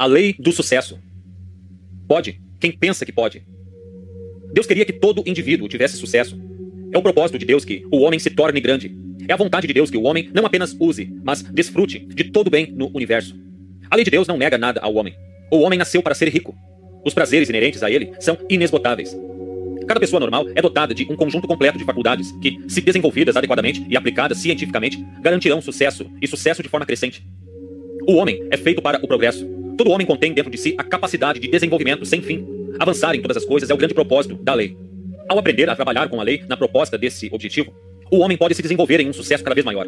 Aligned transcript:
A 0.00 0.06
lei 0.06 0.34
do 0.38 0.50
sucesso. 0.50 0.98
Pode 2.08 2.40
quem 2.58 2.72
pensa 2.72 3.04
que 3.04 3.12
pode. 3.12 3.42
Deus 4.50 4.66
queria 4.66 4.86
que 4.86 4.94
todo 4.94 5.22
indivíduo 5.26 5.68
tivesse 5.68 5.98
sucesso. 5.98 6.40
É 6.90 6.96
o 6.96 7.02
propósito 7.02 7.38
de 7.38 7.44
Deus 7.44 7.66
que 7.66 7.84
o 7.92 7.98
homem 7.98 8.18
se 8.18 8.30
torne 8.30 8.62
grande. 8.62 8.96
É 9.28 9.34
a 9.34 9.36
vontade 9.36 9.66
de 9.66 9.74
Deus 9.74 9.90
que 9.90 9.98
o 9.98 10.02
homem 10.04 10.30
não 10.32 10.46
apenas 10.46 10.74
use, 10.80 11.12
mas 11.22 11.42
desfrute 11.42 11.98
de 11.98 12.24
todo 12.24 12.48
bem 12.48 12.72
no 12.72 12.90
universo. 12.94 13.38
A 13.90 13.94
lei 13.94 14.02
de 14.02 14.10
Deus 14.10 14.26
não 14.26 14.38
nega 14.38 14.56
nada 14.56 14.80
ao 14.80 14.94
homem. 14.94 15.14
O 15.52 15.58
homem 15.58 15.78
nasceu 15.78 16.02
para 16.02 16.14
ser 16.14 16.30
rico. 16.30 16.56
Os 17.04 17.12
prazeres 17.12 17.50
inerentes 17.50 17.82
a 17.82 17.90
ele 17.90 18.10
são 18.20 18.38
inesgotáveis. 18.48 19.14
Cada 19.86 20.00
pessoa 20.00 20.18
normal 20.18 20.46
é 20.54 20.62
dotada 20.62 20.94
de 20.94 21.06
um 21.10 21.14
conjunto 21.14 21.46
completo 21.46 21.76
de 21.76 21.84
faculdades 21.84 22.32
que, 22.40 22.58
se 22.68 22.80
desenvolvidas 22.80 23.36
adequadamente 23.36 23.84
e 23.86 23.98
aplicadas 23.98 24.38
cientificamente, 24.38 25.04
garantirão 25.20 25.60
sucesso 25.60 26.10
e 26.22 26.26
sucesso 26.26 26.62
de 26.62 26.70
forma 26.70 26.86
crescente. 26.86 27.22
O 28.08 28.14
homem 28.14 28.48
é 28.50 28.56
feito 28.56 28.80
para 28.80 28.98
o 29.04 29.06
progresso. 29.06 29.59
Todo 29.80 29.92
homem 29.92 30.06
contém 30.06 30.34
dentro 30.34 30.50
de 30.50 30.58
si 30.58 30.74
a 30.76 30.84
capacidade 30.84 31.40
de 31.40 31.48
desenvolvimento 31.48 32.04
sem 32.04 32.20
fim. 32.20 32.46
Avançar 32.78 33.14
em 33.14 33.22
todas 33.22 33.38
as 33.38 33.46
coisas 33.46 33.70
é 33.70 33.72
o 33.72 33.78
grande 33.78 33.94
propósito 33.94 34.34
da 34.34 34.52
lei. 34.52 34.76
Ao 35.26 35.38
aprender 35.38 35.70
a 35.70 35.74
trabalhar 35.74 36.06
com 36.10 36.20
a 36.20 36.22
lei 36.22 36.42
na 36.46 36.54
proposta 36.54 36.98
desse 36.98 37.30
objetivo, 37.32 37.72
o 38.10 38.18
homem 38.18 38.36
pode 38.36 38.54
se 38.54 38.60
desenvolver 38.60 39.00
em 39.00 39.08
um 39.08 39.12
sucesso 39.14 39.42
cada 39.42 39.54
vez 39.54 39.64
maior. 39.64 39.86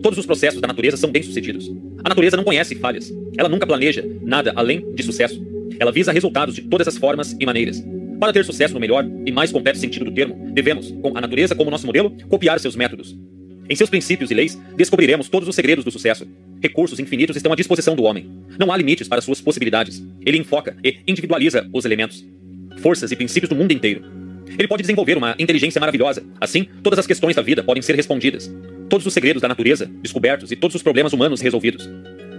Todos 0.00 0.20
os 0.20 0.24
processos 0.24 0.60
da 0.60 0.68
natureza 0.68 0.96
são 0.96 1.10
bem-sucedidos. 1.10 1.68
A 2.04 2.10
natureza 2.10 2.36
não 2.36 2.44
conhece 2.44 2.76
falhas. 2.76 3.12
Ela 3.36 3.48
nunca 3.48 3.66
planeja 3.66 4.04
nada 4.22 4.52
além 4.54 4.94
de 4.94 5.02
sucesso. 5.02 5.44
Ela 5.80 5.90
visa 5.90 6.12
resultados 6.12 6.54
de 6.54 6.62
todas 6.62 6.86
as 6.86 6.96
formas 6.96 7.36
e 7.40 7.44
maneiras. 7.44 7.84
Para 8.20 8.32
ter 8.32 8.44
sucesso 8.44 8.74
no 8.74 8.78
melhor 8.78 9.04
e 9.26 9.32
mais 9.32 9.50
completo 9.50 9.80
sentido 9.80 10.04
do 10.04 10.14
termo, 10.14 10.52
devemos, 10.52 10.92
com 11.02 11.18
a 11.18 11.20
natureza 11.20 11.56
como 11.56 11.72
nosso 11.72 11.86
modelo, 11.88 12.16
copiar 12.28 12.60
seus 12.60 12.76
métodos. 12.76 13.18
Em 13.68 13.74
seus 13.74 13.88
princípios 13.88 14.30
e 14.30 14.34
leis, 14.34 14.60
descobriremos 14.76 15.28
todos 15.28 15.48
os 15.48 15.54
segredos 15.54 15.84
do 15.84 15.90
sucesso. 15.90 16.26
Recursos 16.62 16.98
infinitos 16.98 17.36
estão 17.36 17.52
à 17.52 17.56
disposição 17.56 17.96
do 17.96 18.02
homem. 18.04 18.30
Não 18.58 18.70
há 18.70 18.76
limites 18.76 19.08
para 19.08 19.20
suas 19.20 19.40
possibilidades. 19.40 20.02
Ele 20.20 20.38
enfoca 20.38 20.76
e 20.84 20.98
individualiza 21.06 21.68
os 21.72 21.84
elementos, 21.84 22.24
forças 22.78 23.10
e 23.10 23.16
princípios 23.16 23.48
do 23.48 23.56
mundo 23.56 23.72
inteiro. 23.72 24.04
Ele 24.58 24.68
pode 24.68 24.82
desenvolver 24.82 25.16
uma 25.16 25.34
inteligência 25.38 25.80
maravilhosa. 25.80 26.22
Assim, 26.40 26.66
todas 26.82 26.98
as 26.98 27.06
questões 27.06 27.34
da 27.34 27.42
vida 27.42 27.62
podem 27.62 27.82
ser 27.82 27.96
respondidas. 27.96 28.52
Todos 28.88 29.06
os 29.06 29.12
segredos 29.12 29.40
da 29.40 29.48
natureza 29.48 29.86
descobertos 30.02 30.52
e 30.52 30.56
todos 30.56 30.76
os 30.76 30.82
problemas 30.82 31.12
humanos 31.12 31.40
resolvidos. 31.40 31.88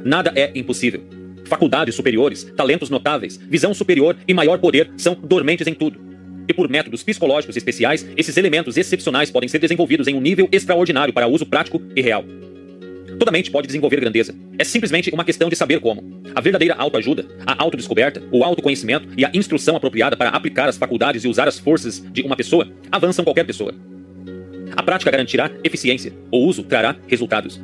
Nada 0.03 0.31
é 0.35 0.51
impossível. 0.53 1.03
Faculdades 1.45 1.95
superiores, 1.95 2.43
talentos 2.55 2.89
notáveis, 2.89 3.37
visão 3.37 3.73
superior 3.73 4.15
e 4.27 4.33
maior 4.33 4.59
poder 4.59 4.91
são 4.97 5.15
dormentes 5.15 5.67
em 5.67 5.73
tudo. 5.73 5.99
E 6.47 6.53
por 6.53 6.69
métodos 6.69 7.03
psicológicos 7.03 7.55
especiais, 7.55 8.05
esses 8.15 8.37
elementos 8.37 8.77
excepcionais 8.77 9.31
podem 9.31 9.49
ser 9.49 9.59
desenvolvidos 9.59 10.07
em 10.07 10.15
um 10.15 10.21
nível 10.21 10.47
extraordinário 10.51 11.13
para 11.13 11.27
uso 11.27 11.45
prático 11.45 11.81
e 11.95 12.01
real. 12.01 12.23
Toda 13.17 13.31
mente 13.31 13.49
pode 13.49 13.67
desenvolver 13.67 13.99
grandeza. 13.99 14.35
É 14.59 14.63
simplesmente 14.63 15.09
uma 15.13 15.23
questão 15.23 15.49
de 15.49 15.55
saber 15.55 15.79
como. 15.79 16.21
A 16.33 16.41
verdadeira 16.41 16.75
autoajuda, 16.75 17.25
a 17.45 17.61
autodescoberta, 17.63 18.21
o 18.31 18.43
autoconhecimento 18.43 19.07
e 19.17 19.23
a 19.23 19.31
instrução 19.33 19.75
apropriada 19.75 20.17
para 20.17 20.29
aplicar 20.29 20.67
as 20.67 20.77
faculdades 20.77 21.23
e 21.23 21.27
usar 21.27 21.47
as 21.47 21.57
forças 21.57 22.03
de 22.11 22.21
uma 22.21 22.35
pessoa 22.35 22.67
avançam 22.91 23.23
qualquer 23.23 23.45
pessoa. 23.45 23.73
A 24.75 24.83
prática 24.83 25.11
garantirá 25.11 25.49
eficiência. 25.63 26.13
O 26.31 26.39
uso 26.39 26.63
trará 26.63 26.95
resultados. 27.07 27.61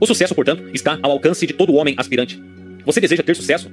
O 0.00 0.06
sucesso, 0.06 0.34
portanto, 0.34 0.64
está 0.74 0.98
ao 1.02 1.12
alcance 1.12 1.46
de 1.46 1.52
todo 1.52 1.74
homem 1.74 1.94
aspirante. 1.96 2.42
Você 2.84 3.00
deseja 3.00 3.22
ter 3.22 3.36
sucesso? 3.36 3.70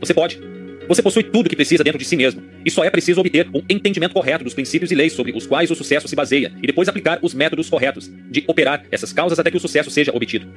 Você 0.00 0.14
pode. 0.14 0.40
Você 0.88 1.02
possui 1.02 1.22
tudo 1.22 1.46
o 1.46 1.50
que 1.50 1.54
precisa 1.54 1.84
dentro 1.84 1.98
de 1.98 2.04
si 2.04 2.16
mesmo, 2.16 2.42
e 2.64 2.70
só 2.70 2.82
é 2.82 2.88
preciso 2.88 3.20
obter 3.20 3.46
um 3.54 3.62
entendimento 3.68 4.14
correto 4.14 4.42
dos 4.42 4.54
princípios 4.54 4.90
e 4.90 4.94
leis 4.94 5.12
sobre 5.12 5.32
os 5.36 5.46
quais 5.46 5.70
o 5.70 5.74
sucesso 5.74 6.08
se 6.08 6.16
baseia, 6.16 6.50
e 6.62 6.66
depois 6.66 6.88
aplicar 6.88 7.18
os 7.20 7.34
métodos 7.34 7.68
corretos 7.68 8.10
de 8.30 8.42
operar 8.46 8.84
essas 8.90 9.12
causas 9.12 9.38
até 9.38 9.50
que 9.50 9.56
o 9.58 9.60
sucesso 9.60 9.90
seja 9.90 10.16
obtido. 10.16 10.48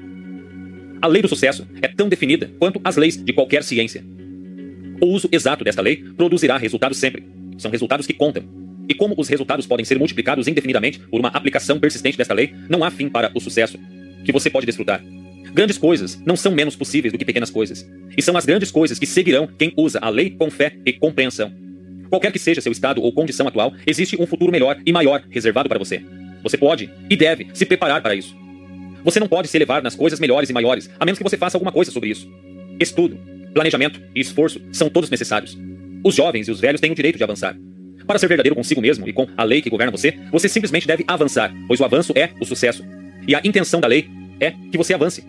A 1.01 1.07
lei 1.07 1.21
do 1.21 1.27
sucesso 1.27 1.67
é 1.81 1.87
tão 1.87 2.07
definida 2.07 2.49
quanto 2.57 2.79
as 2.83 2.95
leis 2.95 3.17
de 3.17 3.33
qualquer 3.33 3.61
ciência. 3.61 4.05
O 5.01 5.07
uso 5.07 5.27
exato 5.31 5.65
desta 5.65 5.81
lei 5.81 5.97
produzirá 6.15 6.57
resultados 6.57 6.97
sempre. 6.97 7.23
São 7.57 7.69
resultados 7.69 8.07
que 8.07 8.13
contam. 8.13 8.43
E 8.87 8.93
como 8.93 9.15
os 9.17 9.27
resultados 9.27 9.65
podem 9.65 9.83
ser 9.83 9.97
multiplicados 9.97 10.47
indefinidamente 10.47 10.99
por 10.99 11.19
uma 11.19 11.29
aplicação 11.29 11.79
persistente 11.79 12.17
desta 12.17 12.33
lei, 12.33 12.53
não 12.69 12.83
há 12.83 12.91
fim 12.91 13.09
para 13.09 13.31
o 13.33 13.39
sucesso 13.39 13.77
que 14.23 14.31
você 14.31 14.49
pode 14.49 14.65
desfrutar. 14.65 15.03
Grandes 15.53 15.77
coisas 15.77 16.19
não 16.25 16.35
são 16.35 16.51
menos 16.53 16.75
possíveis 16.75 17.11
do 17.11 17.17
que 17.17 17.25
pequenas 17.25 17.49
coisas. 17.49 17.85
E 18.17 18.21
são 18.21 18.37
as 18.37 18.45
grandes 18.45 18.71
coisas 18.71 18.97
que 18.97 19.05
seguirão 19.05 19.47
quem 19.47 19.73
usa 19.75 19.99
a 20.01 20.09
lei 20.09 20.29
com 20.29 20.49
fé 20.49 20.77
e 20.85 20.93
compreensão. 20.93 21.51
Qualquer 22.09 22.31
que 22.31 22.39
seja 22.39 22.61
seu 22.61 22.71
estado 22.71 23.01
ou 23.01 23.11
condição 23.11 23.47
atual, 23.47 23.73
existe 23.85 24.21
um 24.21 24.25
futuro 24.25 24.51
melhor 24.51 24.77
e 24.85 24.91
maior 24.91 25.23
reservado 25.29 25.69
para 25.69 25.79
você. 25.79 26.03
Você 26.43 26.57
pode 26.57 26.89
e 27.09 27.15
deve 27.15 27.47
se 27.53 27.65
preparar 27.65 28.01
para 28.01 28.15
isso. 28.15 28.35
Você 29.03 29.19
não 29.19 29.27
pode 29.27 29.47
se 29.47 29.57
elevar 29.57 29.81
nas 29.81 29.95
coisas 29.95 30.19
melhores 30.19 30.49
e 30.49 30.53
maiores, 30.53 30.89
a 30.99 31.05
menos 31.05 31.17
que 31.17 31.23
você 31.23 31.37
faça 31.37 31.57
alguma 31.57 31.71
coisa 31.71 31.91
sobre 31.91 32.09
isso. 32.09 32.29
Estudo, 32.79 33.17
planejamento 33.53 34.01
e 34.15 34.19
esforço 34.19 34.61
são 34.71 34.89
todos 34.89 35.09
necessários. 35.09 35.57
Os 36.03 36.15
jovens 36.15 36.47
e 36.47 36.51
os 36.51 36.59
velhos 36.59 36.81
têm 36.81 36.91
o 36.91 36.95
direito 36.95 37.17
de 37.17 37.23
avançar. 37.23 37.57
Para 38.07 38.19
ser 38.19 38.27
verdadeiro 38.27 38.55
consigo 38.55 38.81
mesmo 38.81 39.07
e 39.07 39.13
com 39.13 39.27
a 39.37 39.43
lei 39.43 39.61
que 39.61 39.69
governa 39.69 39.91
você, 39.91 40.17
você 40.31 40.49
simplesmente 40.49 40.87
deve 40.87 41.03
avançar, 41.07 41.53
pois 41.67 41.79
o 41.79 41.85
avanço 41.85 42.13
é 42.15 42.31
o 42.39 42.45
sucesso. 42.45 42.83
E 43.27 43.35
a 43.35 43.41
intenção 43.43 43.79
da 43.79 43.87
lei 43.87 44.09
é 44.39 44.51
que 44.71 44.77
você 44.77 44.93
avance. 44.93 45.23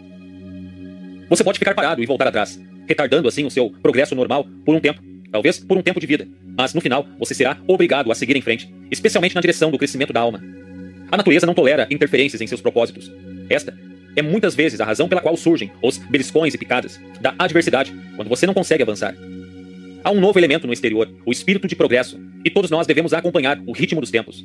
Você 1.32 1.42
pode 1.42 1.58
ficar 1.58 1.74
parado 1.74 2.02
e 2.02 2.06
voltar 2.06 2.28
atrás, 2.28 2.60
retardando 2.86 3.26
assim 3.26 3.46
o 3.46 3.50
seu 3.50 3.70
progresso 3.82 4.14
normal 4.14 4.46
por 4.66 4.74
um 4.74 4.80
tempo, 4.80 5.02
talvez 5.30 5.58
por 5.58 5.78
um 5.78 5.80
tempo 5.80 5.98
de 5.98 6.06
vida. 6.06 6.28
Mas 6.58 6.74
no 6.74 6.80
final, 6.82 7.06
você 7.18 7.32
será 7.32 7.56
obrigado 7.66 8.12
a 8.12 8.14
seguir 8.14 8.36
em 8.36 8.42
frente, 8.42 8.70
especialmente 8.90 9.34
na 9.34 9.40
direção 9.40 9.70
do 9.70 9.78
crescimento 9.78 10.12
da 10.12 10.20
alma. 10.20 10.44
A 11.10 11.16
natureza 11.16 11.46
não 11.46 11.54
tolera 11.54 11.88
interferências 11.90 12.42
em 12.42 12.46
seus 12.46 12.60
propósitos. 12.60 13.10
Esta 13.48 13.74
é 14.14 14.20
muitas 14.20 14.54
vezes 14.54 14.78
a 14.78 14.84
razão 14.84 15.08
pela 15.08 15.22
qual 15.22 15.34
surgem 15.34 15.72
os 15.80 15.96
beliscões 15.96 16.52
e 16.52 16.58
picadas 16.58 17.00
da 17.18 17.34
adversidade 17.38 17.94
quando 18.14 18.28
você 18.28 18.46
não 18.46 18.52
consegue 18.52 18.82
avançar. 18.82 19.14
Há 20.04 20.10
um 20.10 20.20
novo 20.20 20.38
elemento 20.38 20.66
no 20.66 20.72
exterior, 20.74 21.10
o 21.24 21.32
espírito 21.32 21.66
de 21.66 21.74
progresso, 21.74 22.20
e 22.44 22.50
todos 22.50 22.70
nós 22.70 22.86
devemos 22.86 23.14
acompanhar 23.14 23.58
o 23.66 23.72
ritmo 23.72 24.02
dos 24.02 24.10
tempos. 24.10 24.44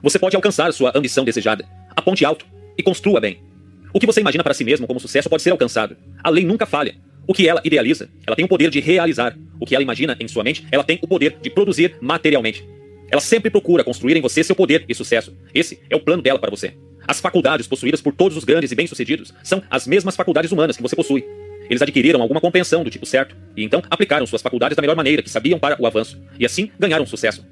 Você 0.00 0.16
pode 0.16 0.36
alcançar 0.36 0.72
sua 0.72 0.92
ambição 0.94 1.24
desejada. 1.24 1.68
Aponte 1.96 2.24
alto 2.24 2.46
e 2.78 2.84
construa 2.84 3.20
bem. 3.20 3.50
O 3.92 4.00
que 4.00 4.06
você 4.06 4.20
imagina 4.20 4.42
para 4.42 4.54
si 4.54 4.64
mesmo 4.64 4.86
como 4.86 4.98
sucesso 4.98 5.28
pode 5.28 5.42
ser 5.42 5.50
alcançado. 5.50 5.96
A 6.22 6.30
lei 6.30 6.44
nunca 6.44 6.64
falha. 6.64 6.94
O 7.26 7.34
que 7.34 7.46
ela 7.46 7.60
idealiza, 7.62 8.08
ela 8.26 8.34
tem 8.34 8.44
o 8.44 8.48
poder 8.48 8.70
de 8.70 8.80
realizar. 8.80 9.36
O 9.60 9.66
que 9.66 9.74
ela 9.74 9.82
imagina 9.82 10.16
em 10.18 10.26
sua 10.26 10.42
mente, 10.42 10.66
ela 10.72 10.82
tem 10.82 10.98
o 11.02 11.06
poder 11.06 11.36
de 11.40 11.50
produzir 11.50 11.96
materialmente. 12.00 12.66
Ela 13.10 13.20
sempre 13.20 13.50
procura 13.50 13.84
construir 13.84 14.16
em 14.16 14.20
você 14.22 14.42
seu 14.42 14.56
poder 14.56 14.84
e 14.88 14.94
sucesso. 14.94 15.36
Esse 15.54 15.80
é 15.90 15.94
o 15.94 16.00
plano 16.00 16.22
dela 16.22 16.38
para 16.38 16.50
você. 16.50 16.74
As 17.06 17.20
faculdades 17.20 17.66
possuídas 17.66 18.00
por 18.00 18.14
todos 18.14 18.36
os 18.36 18.44
grandes 18.44 18.72
e 18.72 18.74
bem-sucedidos 18.74 19.34
são 19.42 19.62
as 19.68 19.86
mesmas 19.86 20.16
faculdades 20.16 20.50
humanas 20.50 20.76
que 20.76 20.82
você 20.82 20.96
possui. 20.96 21.24
Eles 21.68 21.82
adquiriram 21.82 22.22
alguma 22.22 22.40
compreensão 22.40 22.82
do 22.82 22.90
tipo 22.90 23.04
certo 23.04 23.36
e 23.56 23.62
então 23.62 23.82
aplicaram 23.90 24.26
suas 24.26 24.42
faculdades 24.42 24.76
da 24.76 24.80
melhor 24.80 24.96
maneira 24.96 25.22
que 25.22 25.30
sabiam 25.30 25.58
para 25.58 25.80
o 25.80 25.86
avanço 25.86 26.20
e 26.38 26.46
assim 26.46 26.70
ganharam 26.78 27.06
sucesso. 27.06 27.44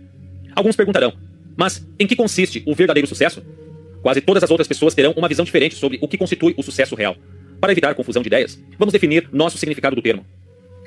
Alguns 0.54 0.76
perguntarão: 0.76 1.12
mas 1.56 1.86
em 1.98 2.06
que 2.06 2.16
consiste 2.16 2.62
o 2.66 2.74
verdadeiro 2.74 3.06
sucesso? 3.06 3.42
Quase 4.02 4.20
todas 4.20 4.42
as 4.42 4.50
outras 4.50 4.66
pessoas 4.66 4.94
terão 4.94 5.12
uma 5.16 5.28
visão 5.28 5.44
diferente 5.44 5.74
sobre 5.74 5.98
o 6.00 6.08
que 6.08 6.16
constitui 6.16 6.54
o 6.56 6.62
sucesso 6.62 6.94
real. 6.94 7.16
Para 7.60 7.72
evitar 7.72 7.94
confusão 7.94 8.22
de 8.22 8.28
ideias, 8.28 8.58
vamos 8.78 8.92
definir 8.92 9.28
nosso 9.32 9.58
significado 9.58 9.94
do 9.94 10.02
termo. 10.02 10.24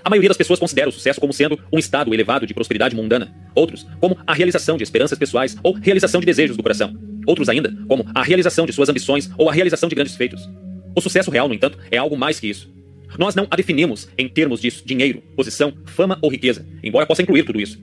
A 0.03 0.09
maioria 0.09 0.29
das 0.29 0.37
pessoas 0.37 0.59
considera 0.59 0.89
o 0.89 0.91
sucesso 0.91 1.21
como 1.21 1.31
sendo 1.31 1.57
um 1.71 1.79
estado 1.79 2.13
elevado 2.13 2.45
de 2.45 2.53
prosperidade 2.53 2.95
mundana. 2.95 3.33
Outros, 3.55 3.85
como 4.01 4.17
a 4.27 4.33
realização 4.33 4.75
de 4.75 4.83
esperanças 4.83 5.17
pessoais 5.17 5.55
ou 5.63 5.73
realização 5.73 6.19
de 6.19 6.25
desejos 6.25 6.57
do 6.57 6.63
coração. 6.63 6.93
Outros 7.25 7.47
ainda, 7.47 7.73
como 7.87 8.05
a 8.13 8.21
realização 8.21 8.65
de 8.65 8.73
suas 8.73 8.89
ambições 8.89 9.29
ou 9.37 9.49
a 9.49 9.53
realização 9.53 9.87
de 9.87 9.95
grandes 9.95 10.15
feitos. 10.15 10.49
O 10.95 10.99
sucesso 10.99 11.31
real, 11.31 11.47
no 11.47 11.53
entanto, 11.53 11.77
é 11.89 11.97
algo 11.97 12.17
mais 12.17 12.39
que 12.39 12.49
isso. 12.49 12.69
Nós 13.17 13.35
não 13.35 13.47
a 13.49 13.55
definimos 13.55 14.09
em 14.17 14.27
termos 14.27 14.59
de 14.59 14.69
dinheiro, 14.83 15.23
posição, 15.35 15.73
fama 15.85 16.17
ou 16.21 16.29
riqueza, 16.29 16.65
embora 16.83 17.05
possa 17.05 17.21
incluir 17.21 17.43
tudo 17.43 17.61
isso. 17.61 17.79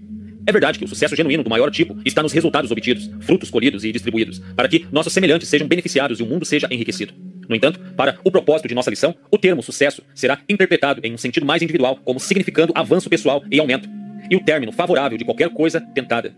É 0.50 0.52
verdade 0.52 0.80
que 0.80 0.84
o 0.84 0.88
sucesso 0.88 1.14
genuíno 1.14 1.44
do 1.44 1.48
maior 1.48 1.70
tipo 1.70 1.96
está 2.04 2.24
nos 2.24 2.32
resultados 2.32 2.72
obtidos, 2.72 3.08
frutos 3.20 3.48
colhidos 3.50 3.84
e 3.84 3.92
distribuídos, 3.92 4.40
para 4.56 4.66
que 4.66 4.84
nossos 4.90 5.12
semelhantes 5.12 5.48
sejam 5.48 5.68
beneficiados 5.68 6.18
e 6.18 6.24
o 6.24 6.26
mundo 6.26 6.44
seja 6.44 6.66
enriquecido. 6.72 7.14
No 7.48 7.54
entanto, 7.54 7.78
para 7.96 8.18
o 8.24 8.32
propósito 8.32 8.66
de 8.66 8.74
nossa 8.74 8.90
lição, 8.90 9.14
o 9.30 9.38
termo 9.38 9.62
sucesso 9.62 10.02
será 10.12 10.40
interpretado 10.48 11.02
em 11.04 11.14
um 11.14 11.16
sentido 11.16 11.46
mais 11.46 11.62
individual, 11.62 12.00
como 12.04 12.18
significando 12.18 12.72
avanço 12.74 13.08
pessoal 13.08 13.44
e 13.48 13.60
aumento, 13.60 13.88
e 14.28 14.34
o 14.34 14.40
término 14.40 14.72
favorável 14.72 15.16
de 15.16 15.24
qualquer 15.24 15.50
coisa 15.50 15.80
tentada. 15.80 16.34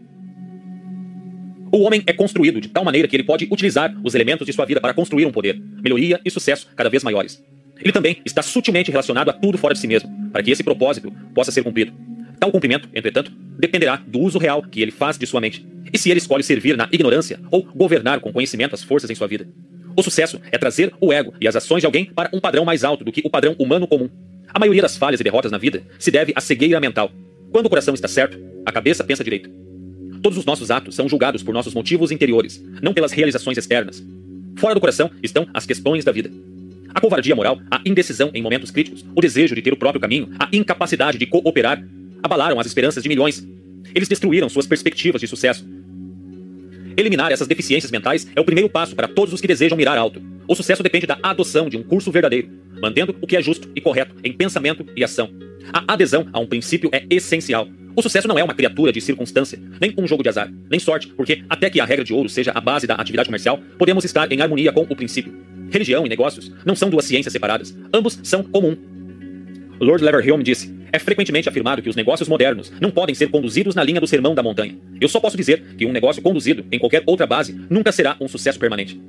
O 1.72 1.78
homem 1.78 2.02
é 2.06 2.12
construído 2.12 2.60
de 2.60 2.68
tal 2.68 2.84
maneira 2.84 3.08
que 3.08 3.16
ele 3.16 3.24
pode 3.24 3.48
utilizar 3.50 3.96
os 4.04 4.14
elementos 4.14 4.46
de 4.46 4.52
sua 4.52 4.66
vida 4.66 4.78
para 4.78 4.92
construir 4.92 5.24
um 5.24 5.32
poder, 5.32 5.58
melhoria 5.82 6.20
e 6.22 6.30
sucesso 6.30 6.68
cada 6.76 6.90
vez 6.90 7.02
maiores. 7.02 7.42
Ele 7.80 7.92
também 7.94 8.20
está 8.26 8.42
sutilmente 8.42 8.90
relacionado 8.90 9.30
a 9.30 9.32
tudo 9.32 9.56
fora 9.56 9.72
de 9.72 9.80
si 9.80 9.86
mesmo, 9.86 10.10
para 10.30 10.42
que 10.42 10.50
esse 10.50 10.62
propósito 10.62 11.10
possa 11.34 11.50
ser 11.50 11.62
cumprido. 11.62 12.11
Tal 12.42 12.50
cumprimento, 12.50 12.88
entretanto, 12.92 13.30
dependerá 13.56 14.02
do 14.04 14.18
uso 14.18 14.36
real 14.36 14.64
que 14.64 14.82
ele 14.82 14.90
faz 14.90 15.16
de 15.16 15.24
sua 15.28 15.40
mente, 15.40 15.64
e 15.92 15.96
se 15.96 16.10
ele 16.10 16.18
escolhe 16.18 16.42
servir 16.42 16.76
na 16.76 16.88
ignorância 16.90 17.38
ou 17.52 17.62
governar 17.62 18.18
com 18.18 18.32
conhecimento 18.32 18.74
as 18.74 18.82
forças 18.82 19.08
em 19.08 19.14
sua 19.14 19.28
vida. 19.28 19.46
O 19.96 20.02
sucesso 20.02 20.40
é 20.50 20.58
trazer 20.58 20.92
o 21.00 21.12
ego 21.12 21.32
e 21.40 21.46
as 21.46 21.54
ações 21.54 21.82
de 21.82 21.86
alguém 21.86 22.04
para 22.04 22.28
um 22.32 22.40
padrão 22.40 22.64
mais 22.64 22.82
alto 22.82 23.04
do 23.04 23.12
que 23.12 23.22
o 23.24 23.30
padrão 23.30 23.54
humano 23.60 23.86
comum. 23.86 24.10
A 24.48 24.58
maioria 24.58 24.82
das 24.82 24.96
falhas 24.96 25.20
e 25.20 25.22
derrotas 25.22 25.52
na 25.52 25.56
vida 25.56 25.84
se 26.00 26.10
deve 26.10 26.32
à 26.34 26.40
cegueira 26.40 26.80
mental. 26.80 27.12
Quando 27.52 27.66
o 27.66 27.68
coração 27.68 27.94
está 27.94 28.08
certo, 28.08 28.36
a 28.66 28.72
cabeça 28.72 29.04
pensa 29.04 29.22
direito. 29.22 29.48
Todos 30.20 30.36
os 30.36 30.44
nossos 30.44 30.72
atos 30.72 30.96
são 30.96 31.08
julgados 31.08 31.44
por 31.44 31.54
nossos 31.54 31.74
motivos 31.74 32.10
interiores, 32.10 32.60
não 32.82 32.92
pelas 32.92 33.12
realizações 33.12 33.56
externas. 33.56 34.04
Fora 34.56 34.74
do 34.74 34.80
coração 34.80 35.12
estão 35.22 35.46
as 35.54 35.64
questões 35.64 36.04
da 36.04 36.10
vida. 36.10 36.28
A 36.92 37.00
covardia 37.00 37.36
moral, 37.36 37.60
a 37.70 37.80
indecisão 37.86 38.32
em 38.34 38.42
momentos 38.42 38.72
críticos, 38.72 39.04
o 39.14 39.20
desejo 39.20 39.54
de 39.54 39.62
ter 39.62 39.72
o 39.72 39.76
próprio 39.76 40.00
caminho, 40.00 40.28
a 40.40 40.48
incapacidade 40.52 41.18
de 41.18 41.26
cooperar, 41.26 41.80
abalaram 42.22 42.58
as 42.58 42.66
esperanças 42.66 43.02
de 43.02 43.08
milhões. 43.08 43.46
Eles 43.94 44.08
destruíram 44.08 44.48
suas 44.48 44.66
perspectivas 44.66 45.20
de 45.20 45.26
sucesso. 45.26 45.66
Eliminar 46.96 47.32
essas 47.32 47.46
deficiências 47.46 47.90
mentais 47.90 48.26
é 48.34 48.40
o 48.40 48.44
primeiro 48.44 48.68
passo 48.68 48.94
para 48.94 49.08
todos 49.08 49.32
os 49.32 49.40
que 49.40 49.48
desejam 49.48 49.76
mirar 49.76 49.96
alto. 49.96 50.22
O 50.46 50.54
sucesso 50.54 50.82
depende 50.82 51.06
da 51.06 51.18
adoção 51.22 51.68
de 51.68 51.76
um 51.76 51.82
curso 51.82 52.10
verdadeiro, 52.10 52.50
mantendo 52.80 53.16
o 53.20 53.26
que 53.26 53.36
é 53.36 53.42
justo 53.42 53.70
e 53.74 53.80
correto 53.80 54.14
em 54.22 54.32
pensamento 54.32 54.84
e 54.94 55.02
ação. 55.02 55.30
A 55.72 55.92
adesão 55.92 56.26
a 56.32 56.38
um 56.38 56.46
princípio 56.46 56.90
é 56.92 57.04
essencial. 57.08 57.68
O 57.94 58.02
sucesso 58.02 58.26
não 58.26 58.38
é 58.38 58.44
uma 58.44 58.54
criatura 58.54 58.92
de 58.92 59.00
circunstância, 59.00 59.58
nem 59.80 59.94
um 59.98 60.06
jogo 60.06 60.22
de 60.22 60.28
azar, 60.28 60.50
nem 60.70 60.80
sorte, 60.80 61.08
porque 61.08 61.42
até 61.48 61.68
que 61.68 61.80
a 61.80 61.84
regra 61.84 62.04
de 62.04 62.12
ouro 62.12 62.28
seja 62.28 62.50
a 62.54 62.60
base 62.60 62.86
da 62.86 62.94
atividade 62.94 63.28
comercial, 63.28 63.60
podemos 63.78 64.04
estar 64.04 64.30
em 64.32 64.40
harmonia 64.40 64.72
com 64.72 64.82
o 64.82 64.96
princípio. 64.96 65.34
Religião 65.70 66.04
e 66.04 66.08
negócios 66.08 66.50
não 66.64 66.74
são 66.74 66.88
duas 66.88 67.04
ciências 67.04 67.32
separadas, 67.32 67.76
ambos 67.92 68.18
são 68.22 68.42
comum. 68.42 68.76
Lord 69.78 70.02
Leverhulme 70.04 70.42
disse: 70.42 70.72
É 70.92 70.98
frequentemente 70.98 71.48
afirmado 71.48 71.80
que 71.80 71.88
os 71.88 71.96
negócios 71.96 72.28
modernos 72.28 72.70
não 72.78 72.90
podem 72.90 73.14
ser 73.14 73.30
conduzidos 73.30 73.74
na 73.74 73.82
linha 73.82 74.00
do 74.00 74.06
sermão 74.06 74.34
da 74.34 74.42
montanha. 74.42 74.76
Eu 75.00 75.08
só 75.08 75.18
posso 75.18 75.38
dizer 75.38 75.62
que 75.78 75.86
um 75.86 75.92
negócio 75.92 76.20
conduzido 76.20 76.66
em 76.70 76.78
qualquer 76.78 77.02
outra 77.06 77.26
base 77.26 77.58
nunca 77.70 77.90
será 77.90 78.14
um 78.20 78.28
sucesso 78.28 78.58
permanente. 78.58 79.00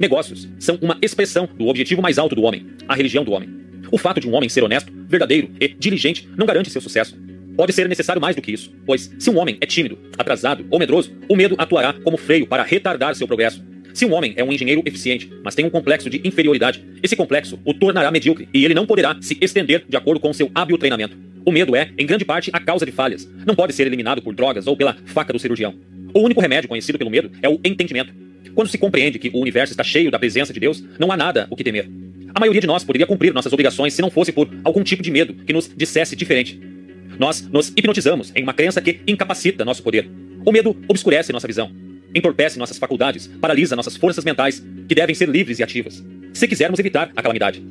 Negócios 0.00 0.48
são 0.58 0.76
uma 0.82 0.98
expressão 1.00 1.48
do 1.56 1.68
objetivo 1.68 2.02
mais 2.02 2.18
alto 2.18 2.34
do 2.34 2.42
homem, 2.42 2.66
a 2.88 2.94
religião 2.96 3.22
do 3.22 3.30
homem. 3.30 3.48
O 3.92 3.98
fato 3.98 4.20
de 4.20 4.28
um 4.28 4.34
homem 4.34 4.48
ser 4.48 4.64
honesto, 4.64 4.92
verdadeiro 5.06 5.50
e 5.60 5.68
diligente 5.68 6.28
não 6.36 6.46
garante 6.46 6.70
seu 6.70 6.80
sucesso. 6.80 7.16
Pode 7.56 7.72
ser 7.72 7.88
necessário 7.88 8.20
mais 8.20 8.34
do 8.34 8.42
que 8.42 8.50
isso, 8.50 8.72
pois 8.84 9.14
se 9.16 9.30
um 9.30 9.38
homem 9.38 9.58
é 9.60 9.66
tímido, 9.66 9.98
atrasado 10.18 10.66
ou 10.70 10.78
medroso, 10.78 11.12
o 11.28 11.36
medo 11.36 11.54
atuará 11.58 11.92
como 11.92 12.16
freio 12.16 12.46
para 12.46 12.64
retardar 12.64 13.14
seu 13.14 13.28
progresso. 13.28 13.62
Se 13.94 14.06
um 14.06 14.12
homem 14.14 14.32
é 14.36 14.44
um 14.44 14.52
engenheiro 14.52 14.82
eficiente, 14.86 15.30
mas 15.44 15.54
tem 15.54 15.64
um 15.64 15.70
complexo 15.70 16.08
de 16.08 16.20
inferioridade, 16.24 16.82
esse 17.02 17.14
complexo 17.14 17.58
o 17.64 17.74
tornará 17.74 18.10
medíocre 18.10 18.48
e 18.52 18.64
ele 18.64 18.74
não 18.74 18.86
poderá 18.86 19.16
se 19.20 19.36
estender 19.40 19.84
de 19.88 19.96
acordo 19.96 20.20
com 20.20 20.32
seu 20.32 20.50
hábil 20.54 20.78
treinamento. 20.78 21.16
O 21.44 21.52
medo 21.52 21.74
é, 21.74 21.90
em 21.98 22.06
grande 22.06 22.24
parte, 22.24 22.50
a 22.52 22.60
causa 22.60 22.86
de 22.86 22.92
falhas. 22.92 23.28
Não 23.44 23.54
pode 23.54 23.72
ser 23.72 23.86
eliminado 23.86 24.22
por 24.22 24.34
drogas 24.34 24.66
ou 24.66 24.76
pela 24.76 24.96
faca 25.06 25.32
do 25.32 25.38
cirurgião. 25.38 25.74
O 26.14 26.20
único 26.20 26.40
remédio 26.40 26.68
conhecido 26.68 26.98
pelo 26.98 27.10
medo 27.10 27.30
é 27.42 27.48
o 27.48 27.58
entendimento. 27.64 28.12
Quando 28.54 28.68
se 28.68 28.78
compreende 28.78 29.18
que 29.18 29.30
o 29.32 29.40
universo 29.40 29.72
está 29.72 29.82
cheio 29.82 30.10
da 30.10 30.18
presença 30.18 30.52
de 30.52 30.60
Deus, 30.60 30.82
não 30.98 31.10
há 31.10 31.16
nada 31.16 31.46
o 31.50 31.56
que 31.56 31.64
temer. 31.64 31.88
A 32.34 32.40
maioria 32.40 32.60
de 32.60 32.66
nós 32.66 32.84
poderia 32.84 33.06
cumprir 33.06 33.34
nossas 33.34 33.52
obrigações 33.52 33.92
se 33.92 34.02
não 34.02 34.10
fosse 34.10 34.32
por 34.32 34.48
algum 34.64 34.82
tipo 34.82 35.02
de 35.02 35.10
medo 35.10 35.34
que 35.34 35.52
nos 35.52 35.70
dissesse 35.74 36.14
diferente. 36.14 36.60
Nós 37.18 37.46
nos 37.48 37.68
hipnotizamos 37.76 38.32
em 38.34 38.42
uma 38.42 38.54
crença 38.54 38.80
que 38.80 39.00
incapacita 39.06 39.64
nosso 39.64 39.82
poder. 39.82 40.08
O 40.44 40.52
medo 40.52 40.76
obscurece 40.88 41.32
nossa 41.32 41.46
visão, 41.46 41.70
entorpece 42.14 42.58
nossas 42.58 42.78
faculdades, 42.78 43.26
paralisa 43.40 43.76
nossas 43.76 43.96
forças 43.96 44.24
mentais, 44.24 44.64
que 44.88 44.94
devem 44.94 45.14
ser 45.14 45.28
livres 45.28 45.58
e 45.58 45.62
ativas, 45.62 46.04
se 46.32 46.48
quisermos 46.48 46.78
evitar 46.78 47.10
a 47.16 47.22
calamidade. 47.22 47.62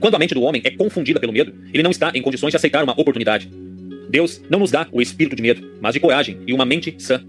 Quando 0.00 0.14
a 0.14 0.18
mente 0.18 0.34
do 0.34 0.42
homem 0.42 0.62
é 0.64 0.70
confundida 0.70 1.18
pelo 1.18 1.32
medo, 1.32 1.52
ele 1.72 1.82
não 1.82 1.90
está 1.90 2.12
em 2.14 2.22
condições 2.22 2.50
de 2.50 2.56
aceitar 2.56 2.84
uma 2.84 2.98
oportunidade. 2.98 3.50
Deus 4.08 4.40
não 4.48 4.60
nos 4.60 4.70
dá 4.70 4.86
o 4.92 5.02
espírito 5.02 5.36
de 5.36 5.42
medo, 5.42 5.76
mas 5.80 5.94
de 5.94 6.00
coragem 6.00 6.38
e 6.46 6.52
uma 6.52 6.64
mente 6.64 6.94
sã. 6.98 7.22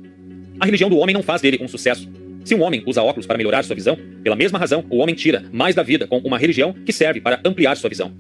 A 0.59 0.65
religião 0.65 0.89
do 0.89 0.97
homem 0.97 1.13
não 1.13 1.23
faz 1.23 1.41
dele 1.41 1.59
um 1.61 1.67
sucesso, 1.67 2.09
se 2.49 2.55
um 2.55 2.63
homem 2.63 2.81
usa 2.85 3.03
óculos 3.03 3.27
para 3.27 3.37
melhorar 3.37 3.63
sua 3.63 3.75
visão, 3.75 3.97
pela 4.23 4.35
mesma 4.35 4.57
razão, 4.57 4.83
o 4.89 4.97
homem 4.97 5.13
tira 5.13 5.45
mais 5.51 5.75
da 5.75 5.83
vida 5.83 6.07
com 6.07 6.17
uma 6.19 6.37
religião 6.37 6.73
que 6.73 6.91
serve 6.91 7.21
para 7.21 7.39
ampliar 7.45 7.75
sua 7.75 7.89
visão. 7.89 8.11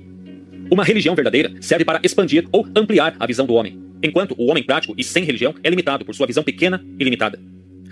Uma 0.69 0.83
religião 0.83 1.15
verdadeira 1.15 1.51
serve 1.61 1.83
para 1.83 1.99
expandir 2.03 2.47
ou 2.51 2.67
ampliar 2.75 3.15
a 3.19 3.25
visão 3.25 3.45
do 3.45 3.53
homem, 3.53 3.79
enquanto 4.03 4.35
o 4.37 4.45
homem 4.49 4.63
prático 4.63 4.93
e 4.97 5.03
sem 5.03 5.23
religião 5.23 5.55
é 5.63 5.69
limitado 5.71 6.05
por 6.05 6.13
sua 6.13 6.27
visão 6.27 6.43
pequena 6.43 6.83
e 6.99 7.03
limitada. 7.03 7.39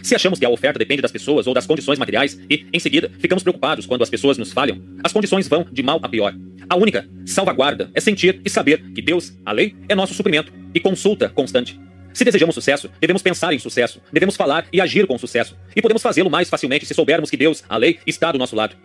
Se 0.07 0.15
achamos 0.15 0.39
que 0.39 0.45
a 0.45 0.50
oferta 0.50 0.80
depende 0.80 1.01
das 1.01 1.12
pessoas 1.12 1.48
ou 1.48 1.54
das 1.54 1.65
condições 1.65 2.00
materiais 2.00 2.39
e, 2.50 2.65
em 2.71 2.80
seguida, 2.80 3.12
ficamos 3.19 3.44
preocupados 3.44 3.86
quando 3.86 4.04
as 4.04 4.09
pessoas 4.09 4.38
nos 4.38 4.54
falham, 4.54 4.81
as 5.04 5.12
condições 5.12 5.50
vão 5.50 5.68
de 5.69 5.83
mal 5.83 6.00
a 6.01 6.07
pior. 6.07 6.33
A 6.69 6.77
única 6.77 7.06
salvaguarda 7.25 7.92
é 7.94 8.00
sentir 8.00 8.39
e 8.45 8.50
saber 8.50 8.81
que 8.94 9.01
Deus, 9.01 9.38
a 9.45 9.51
lei, 9.51 9.75
é 9.89 9.94
nosso 9.94 10.13
suprimento 10.13 10.54
e 10.74 10.80
consulta 10.80 11.27
constante. 11.27 11.77
Se 12.13 12.24
desejamos 12.24 12.56
sucesso, 12.56 12.89
devemos 13.01 13.21
pensar 13.21 13.54
em 13.54 13.59
sucesso, 13.59 14.01
devemos 14.09 14.38
falar 14.38 14.65
e 14.71 14.80
agir 14.80 15.06
com 15.06 15.18
sucesso. 15.18 15.57
E 15.75 15.81
podemos 15.81 16.01
fazê-lo 16.01 16.30
mais 16.30 16.50
facilmente 16.50 16.86
se 16.86 16.94
soubermos 16.94 17.30
que 17.30 17.36
Deus, 17.36 17.62
a 17.68 17.75
lei, 17.75 18.00
está 18.07 18.31
do 18.31 18.39
nosso 18.39 18.56
lado. 18.56 18.77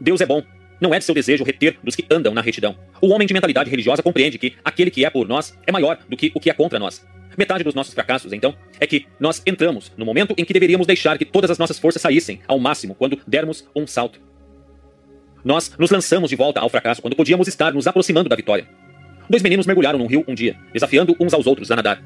Deus 0.00 0.22
é 0.22 0.26
bom. 0.26 0.42
Não 0.80 0.94
é 0.94 0.98
de 0.98 1.04
seu 1.04 1.14
desejo 1.14 1.44
reter 1.44 1.76
dos 1.84 1.94
que 1.94 2.06
andam 2.10 2.32
na 2.32 2.40
retidão. 2.40 2.74
O 3.02 3.08
homem 3.08 3.28
de 3.28 3.34
mentalidade 3.34 3.68
religiosa 3.68 4.02
compreende 4.02 4.38
que 4.38 4.54
aquele 4.64 4.90
que 4.90 5.04
é 5.04 5.10
por 5.10 5.28
nós 5.28 5.54
é 5.66 5.72
maior 5.72 5.98
do 6.08 6.16
que 6.16 6.32
o 6.34 6.40
que 6.40 6.48
é 6.48 6.54
contra 6.54 6.78
nós. 6.78 7.04
Metade 7.40 7.64
dos 7.64 7.74
nossos 7.74 7.94
fracassos, 7.94 8.34
então, 8.34 8.54
é 8.78 8.86
que 8.86 9.06
nós 9.18 9.40
entramos 9.46 9.90
no 9.96 10.04
momento 10.04 10.34
em 10.36 10.44
que 10.44 10.52
deveríamos 10.52 10.86
deixar 10.86 11.16
que 11.16 11.24
todas 11.24 11.50
as 11.50 11.56
nossas 11.56 11.78
forças 11.78 12.02
saíssem 12.02 12.42
ao 12.46 12.58
máximo 12.58 12.94
quando 12.94 13.18
dermos 13.26 13.66
um 13.74 13.86
salto. 13.86 14.20
Nós 15.42 15.74
nos 15.78 15.90
lançamos 15.90 16.28
de 16.28 16.36
volta 16.36 16.60
ao 16.60 16.68
fracasso 16.68 17.00
quando 17.00 17.16
podíamos 17.16 17.48
estar 17.48 17.72
nos 17.72 17.86
aproximando 17.86 18.28
da 18.28 18.36
vitória. 18.36 18.68
Dois 19.30 19.42
meninos 19.42 19.64
mergulharam 19.64 19.98
num 19.98 20.06
rio 20.06 20.22
um 20.28 20.34
dia, 20.34 20.54
desafiando 20.70 21.16
uns 21.18 21.32
aos 21.32 21.46
outros 21.46 21.70
a 21.70 21.76
nadar 21.76 22.04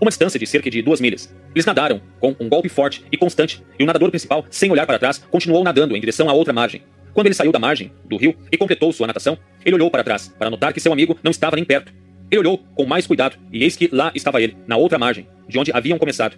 uma 0.00 0.08
distância 0.08 0.40
de 0.40 0.46
cerca 0.46 0.68
de 0.68 0.82
duas 0.82 1.00
milhas. 1.00 1.32
Eles 1.54 1.66
nadaram 1.66 2.00
com 2.18 2.34
um 2.40 2.48
golpe 2.48 2.68
forte 2.68 3.04
e 3.12 3.16
constante, 3.16 3.62
e 3.78 3.84
o 3.84 3.86
nadador 3.86 4.08
principal, 4.08 4.46
sem 4.50 4.70
olhar 4.70 4.86
para 4.86 4.98
trás, 4.98 5.18
continuou 5.18 5.62
nadando 5.62 5.94
em 5.94 6.00
direção 6.00 6.28
à 6.28 6.32
outra 6.32 6.54
margem. 6.54 6.82
Quando 7.12 7.26
ele 7.26 7.34
saiu 7.34 7.52
da 7.52 7.58
margem 7.58 7.92
do 8.04 8.16
rio 8.16 8.34
e 8.50 8.56
completou 8.56 8.92
sua 8.92 9.06
natação, 9.06 9.36
ele 9.64 9.74
olhou 9.74 9.90
para 9.90 10.02
trás 10.02 10.28
para 10.38 10.48
notar 10.48 10.72
que 10.72 10.80
seu 10.80 10.92
amigo 10.92 11.18
não 11.22 11.30
estava 11.30 11.54
nem 11.54 11.64
perto. 11.64 11.92
Ele 12.30 12.40
olhou 12.40 12.58
com 12.74 12.86
mais 12.86 13.06
cuidado, 13.06 13.36
e 13.52 13.64
eis 13.64 13.76
que 13.76 13.88
lá 13.90 14.12
estava 14.14 14.40
ele, 14.40 14.56
na 14.66 14.76
outra 14.76 14.98
margem, 14.98 15.26
de 15.48 15.58
onde 15.58 15.72
haviam 15.72 15.98
começado. 15.98 16.36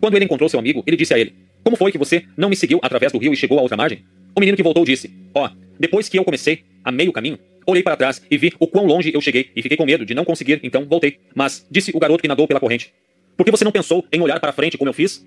Quando 0.00 0.14
ele 0.16 0.24
encontrou 0.24 0.48
seu 0.48 0.58
amigo, 0.58 0.82
ele 0.86 0.96
disse 0.96 1.12
a 1.12 1.18
ele: 1.18 1.34
Como 1.62 1.76
foi 1.76 1.92
que 1.92 1.98
você 1.98 2.24
não 2.36 2.48
me 2.48 2.56
seguiu 2.56 2.80
através 2.82 3.12
do 3.12 3.18
rio 3.18 3.32
e 3.32 3.36
chegou 3.36 3.58
à 3.58 3.62
outra 3.62 3.76
margem? 3.76 4.04
O 4.34 4.40
menino 4.40 4.56
que 4.56 4.62
voltou 4.62 4.84
disse: 4.84 5.14
Ó, 5.34 5.46
oh, 5.46 5.50
depois 5.78 6.08
que 6.08 6.18
eu 6.18 6.24
comecei, 6.24 6.64
a 6.82 6.90
meio 6.90 7.12
caminho, 7.12 7.38
olhei 7.66 7.82
para 7.82 7.96
trás 7.96 8.22
e 8.30 8.38
vi 8.38 8.52
o 8.58 8.66
quão 8.66 8.86
longe 8.86 9.12
eu 9.14 9.20
cheguei 9.20 9.50
e 9.54 9.62
fiquei 9.62 9.76
com 9.76 9.84
medo 9.84 10.04
de 10.04 10.14
não 10.14 10.24
conseguir, 10.24 10.60
então 10.62 10.84
voltei. 10.86 11.18
Mas, 11.34 11.66
disse 11.70 11.90
o 11.94 11.98
garoto 11.98 12.22
que 12.22 12.28
nadou 12.28 12.46
pela 12.46 12.60
corrente, 12.60 12.92
por 13.36 13.44
que 13.44 13.50
você 13.50 13.64
não 13.64 13.72
pensou 13.72 14.04
em 14.12 14.20
olhar 14.20 14.40
para 14.40 14.52
frente 14.52 14.78
como 14.78 14.88
eu 14.88 14.94
fiz? 14.94 15.26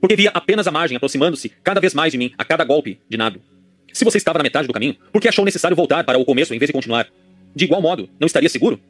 Porque 0.00 0.14
via 0.14 0.30
apenas 0.32 0.66
a 0.66 0.70
margem 0.70 0.96
aproximando-se 0.96 1.50
cada 1.62 1.80
vez 1.80 1.94
mais 1.94 2.12
de 2.12 2.18
mim 2.18 2.32
a 2.38 2.44
cada 2.44 2.64
golpe 2.64 3.00
de 3.08 3.16
nado. 3.16 3.40
Se 3.92 4.04
você 4.04 4.18
estava 4.18 4.38
na 4.38 4.42
metade 4.42 4.66
do 4.66 4.72
caminho, 4.72 4.96
por 5.12 5.20
que 5.20 5.28
achou 5.28 5.44
necessário 5.44 5.76
voltar 5.76 6.04
para 6.04 6.18
o 6.18 6.24
começo 6.24 6.54
em 6.54 6.58
vez 6.58 6.68
de 6.68 6.72
continuar? 6.72 7.08
De 7.54 7.64
igual 7.64 7.82
modo, 7.82 8.08
não 8.20 8.26
estaria 8.26 8.48
seguro? 8.48 8.80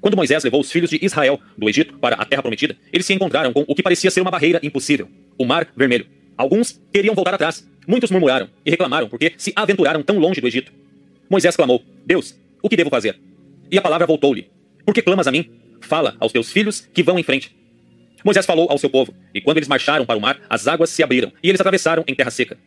Quando 0.00 0.16
Moisés 0.16 0.42
levou 0.42 0.60
os 0.60 0.70
filhos 0.70 0.90
de 0.90 0.98
Israel 1.04 1.38
do 1.56 1.68
Egito 1.68 1.98
para 1.98 2.16
a 2.16 2.24
terra 2.24 2.42
prometida, 2.42 2.76
eles 2.92 3.06
se 3.06 3.12
encontraram 3.12 3.52
com 3.52 3.64
o 3.66 3.74
que 3.74 3.82
parecia 3.82 4.10
ser 4.10 4.20
uma 4.20 4.30
barreira 4.30 4.60
impossível: 4.62 5.08
o 5.38 5.44
Mar 5.44 5.68
Vermelho. 5.76 6.06
Alguns 6.36 6.80
queriam 6.92 7.14
voltar 7.14 7.34
atrás, 7.34 7.68
muitos 7.86 8.10
murmuraram 8.10 8.48
e 8.64 8.70
reclamaram 8.70 9.08
porque 9.08 9.34
se 9.36 9.52
aventuraram 9.54 10.02
tão 10.02 10.18
longe 10.18 10.40
do 10.40 10.46
Egito. 10.46 10.72
Moisés 11.28 11.54
clamou: 11.54 11.82
Deus, 12.06 12.34
o 12.62 12.68
que 12.68 12.76
devo 12.76 12.90
fazer? 12.90 13.18
E 13.70 13.78
a 13.78 13.82
palavra 13.82 14.06
voltou-lhe: 14.06 14.50
Por 14.84 14.94
que 14.94 15.02
clamas 15.02 15.26
a 15.26 15.32
mim? 15.32 15.50
Fala 15.80 16.16
aos 16.18 16.32
teus 16.32 16.50
filhos 16.50 16.88
que 16.92 17.02
vão 17.02 17.18
em 17.18 17.22
frente. 17.22 17.54
Moisés 18.24 18.44
falou 18.44 18.70
ao 18.70 18.78
seu 18.78 18.90
povo, 18.90 19.14
e 19.34 19.40
quando 19.40 19.56
eles 19.56 19.68
marcharam 19.68 20.04
para 20.04 20.18
o 20.18 20.20
mar, 20.20 20.40
as 20.48 20.68
águas 20.68 20.90
se 20.90 21.02
abriram, 21.02 21.32
e 21.42 21.48
eles 21.48 21.60
atravessaram 21.60 22.04
em 22.06 22.14
terra 22.14 22.30
seca. 22.30 22.58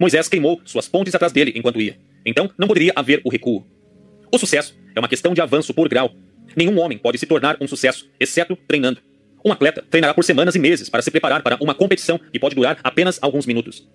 Moisés 0.00 0.28
queimou 0.28 0.60
suas 0.64 0.88
pontes 0.88 1.14
atrás 1.14 1.32
dele 1.32 1.52
enquanto 1.54 1.80
ia. 1.80 1.96
Então 2.24 2.50
não 2.58 2.66
poderia 2.66 2.92
haver 2.96 3.20
o 3.24 3.30
recuo. 3.30 3.66
O 4.32 4.38
sucesso 4.38 4.76
é 4.94 4.98
uma 4.98 5.08
questão 5.08 5.34
de 5.34 5.40
avanço 5.40 5.74
por 5.74 5.88
grau. 5.88 6.10
Nenhum 6.56 6.78
homem 6.78 6.98
pode 6.98 7.18
se 7.18 7.26
tornar 7.26 7.56
um 7.60 7.66
sucesso, 7.66 8.08
exceto 8.18 8.56
treinando. 8.68 9.00
Um 9.44 9.52
atleta 9.52 9.84
treinará 9.90 10.14
por 10.14 10.24
semanas 10.24 10.54
e 10.54 10.58
meses 10.58 10.88
para 10.88 11.02
se 11.02 11.10
preparar 11.10 11.42
para 11.42 11.58
uma 11.60 11.74
competição 11.74 12.18
que 12.32 12.38
pode 12.38 12.54
durar 12.54 12.78
apenas 12.82 13.18
alguns 13.20 13.44
minutos. 13.44 13.86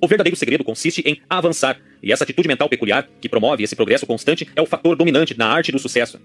O 0.00 0.06
verdadeiro 0.06 0.36
segredo 0.36 0.64
consiste 0.64 1.02
em 1.06 1.20
avançar, 1.28 1.78
e 2.02 2.12
essa 2.12 2.24
atitude 2.24 2.48
mental 2.48 2.68
peculiar, 2.68 3.08
que 3.20 3.28
promove 3.28 3.62
esse 3.62 3.74
progresso 3.74 4.06
constante, 4.06 4.48
é 4.54 4.60
o 4.60 4.66
fator 4.66 4.94
dominante 4.94 5.36
na 5.36 5.46
arte 5.46 5.72
do 5.72 5.78
sucesso. 5.78 6.20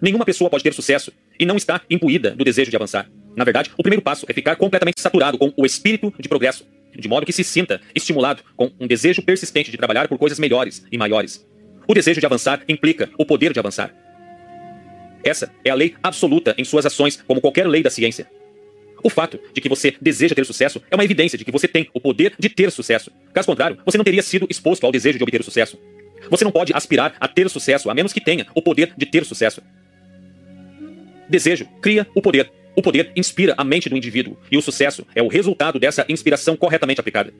Nenhuma 0.00 0.24
pessoa 0.24 0.48
pode 0.48 0.62
ter 0.62 0.72
sucesso 0.72 1.12
e 1.38 1.44
não 1.44 1.56
está 1.56 1.80
imbuída 1.90 2.30
do 2.30 2.44
desejo 2.44 2.70
de 2.70 2.76
avançar. 2.76 3.10
Na 3.34 3.44
verdade, 3.44 3.70
o 3.76 3.82
primeiro 3.82 4.02
passo 4.02 4.26
é 4.28 4.32
ficar 4.32 4.56
completamente 4.56 5.00
saturado 5.00 5.38
com 5.38 5.52
o 5.56 5.66
espírito 5.66 6.12
de 6.18 6.28
progresso, 6.28 6.66
de 6.96 7.08
modo 7.08 7.26
que 7.26 7.32
se 7.32 7.44
sinta 7.44 7.80
estimulado 7.94 8.42
com 8.56 8.70
um 8.78 8.86
desejo 8.86 9.22
persistente 9.22 9.70
de 9.70 9.76
trabalhar 9.76 10.08
por 10.08 10.18
coisas 10.18 10.38
melhores 10.38 10.84
e 10.90 10.98
maiores. 10.98 11.46
O 11.86 11.94
desejo 11.94 12.20
de 12.20 12.26
avançar 12.26 12.62
implica 12.68 13.10
o 13.18 13.24
poder 13.24 13.52
de 13.52 13.58
avançar. 13.58 13.94
Essa 15.22 15.52
é 15.64 15.70
a 15.70 15.74
lei 15.74 15.94
absoluta 16.02 16.54
em 16.56 16.64
suas 16.64 16.86
ações, 16.86 17.22
como 17.26 17.40
qualquer 17.40 17.66
lei 17.66 17.82
da 17.82 17.90
ciência. 17.90 18.28
O 19.02 19.08
fato 19.08 19.38
de 19.52 19.60
que 19.60 19.68
você 19.68 19.94
deseja 20.00 20.34
ter 20.34 20.44
sucesso 20.44 20.82
é 20.90 20.94
uma 20.94 21.04
evidência 21.04 21.38
de 21.38 21.44
que 21.44 21.52
você 21.52 21.68
tem 21.68 21.88
o 21.94 22.00
poder 22.00 22.34
de 22.38 22.48
ter 22.48 22.70
sucesso. 22.72 23.10
Caso 23.32 23.46
contrário, 23.46 23.78
você 23.84 23.96
não 23.96 24.04
teria 24.04 24.22
sido 24.22 24.46
exposto 24.50 24.84
ao 24.84 24.92
desejo 24.92 25.18
de 25.18 25.22
obter 25.22 25.42
sucesso. 25.44 25.78
Você 26.30 26.44
não 26.44 26.50
pode 26.50 26.72
aspirar 26.74 27.14
a 27.20 27.28
ter 27.28 27.48
sucesso 27.48 27.90
a 27.90 27.94
menos 27.94 28.12
que 28.12 28.20
tenha 28.20 28.46
o 28.54 28.62
poder 28.62 28.92
de 28.96 29.06
ter 29.06 29.24
sucesso. 29.24 29.62
Desejo 31.28 31.66
cria 31.80 32.06
o 32.14 32.20
poder. 32.20 32.50
O 32.74 32.82
poder 32.82 33.12
inspira 33.14 33.54
a 33.56 33.64
mente 33.64 33.88
do 33.88 33.96
indivíduo, 33.96 34.36
e 34.50 34.56
o 34.56 34.62
sucesso 34.62 35.04
é 35.14 35.22
o 35.22 35.28
resultado 35.28 35.78
dessa 35.78 36.06
inspiração 36.08 36.56
corretamente 36.56 37.00
aplicada. 37.00 37.32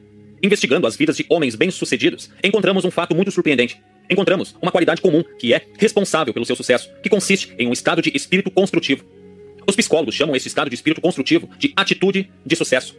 Investigando 0.42 0.86
as 0.86 0.96
vidas 0.96 1.16
de 1.16 1.26
homens 1.28 1.54
bem-sucedidos, 1.54 2.30
encontramos 2.42 2.84
um 2.84 2.90
fato 2.90 3.14
muito 3.14 3.30
surpreendente. 3.30 3.80
Encontramos 4.10 4.56
uma 4.60 4.72
qualidade 4.72 5.00
comum 5.00 5.22
que 5.38 5.52
é 5.52 5.66
responsável 5.78 6.32
pelo 6.32 6.46
seu 6.46 6.56
sucesso, 6.56 6.90
que 7.02 7.08
consiste 7.08 7.54
em 7.58 7.66
um 7.66 7.72
estado 7.72 8.00
de 8.00 8.10
espírito 8.14 8.50
construtivo. 8.50 9.04
Os 9.66 9.76
psicólogos 9.76 10.14
chamam 10.14 10.34
esse 10.34 10.48
estado 10.48 10.70
de 10.70 10.74
espírito 10.74 11.00
construtivo 11.00 11.48
de 11.58 11.72
atitude 11.76 12.30
de 12.44 12.56
sucesso. 12.56 12.96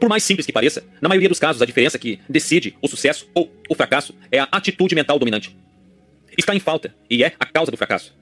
Por 0.00 0.08
mais 0.08 0.22
simples 0.22 0.46
que 0.46 0.52
pareça, 0.52 0.84
na 1.00 1.08
maioria 1.08 1.28
dos 1.28 1.38
casos 1.38 1.60
a 1.60 1.66
diferença 1.66 1.98
que 1.98 2.18
decide 2.28 2.76
o 2.80 2.88
sucesso 2.88 3.28
ou 3.34 3.52
o 3.68 3.74
fracasso 3.74 4.14
é 4.30 4.38
a 4.38 4.48
atitude 4.52 4.94
mental 4.94 5.18
dominante. 5.18 5.54
Está 6.36 6.54
em 6.54 6.60
falta 6.60 6.94
e 7.10 7.22
é 7.22 7.32
a 7.38 7.44
causa 7.44 7.70
do 7.70 7.76
fracasso. 7.76 8.16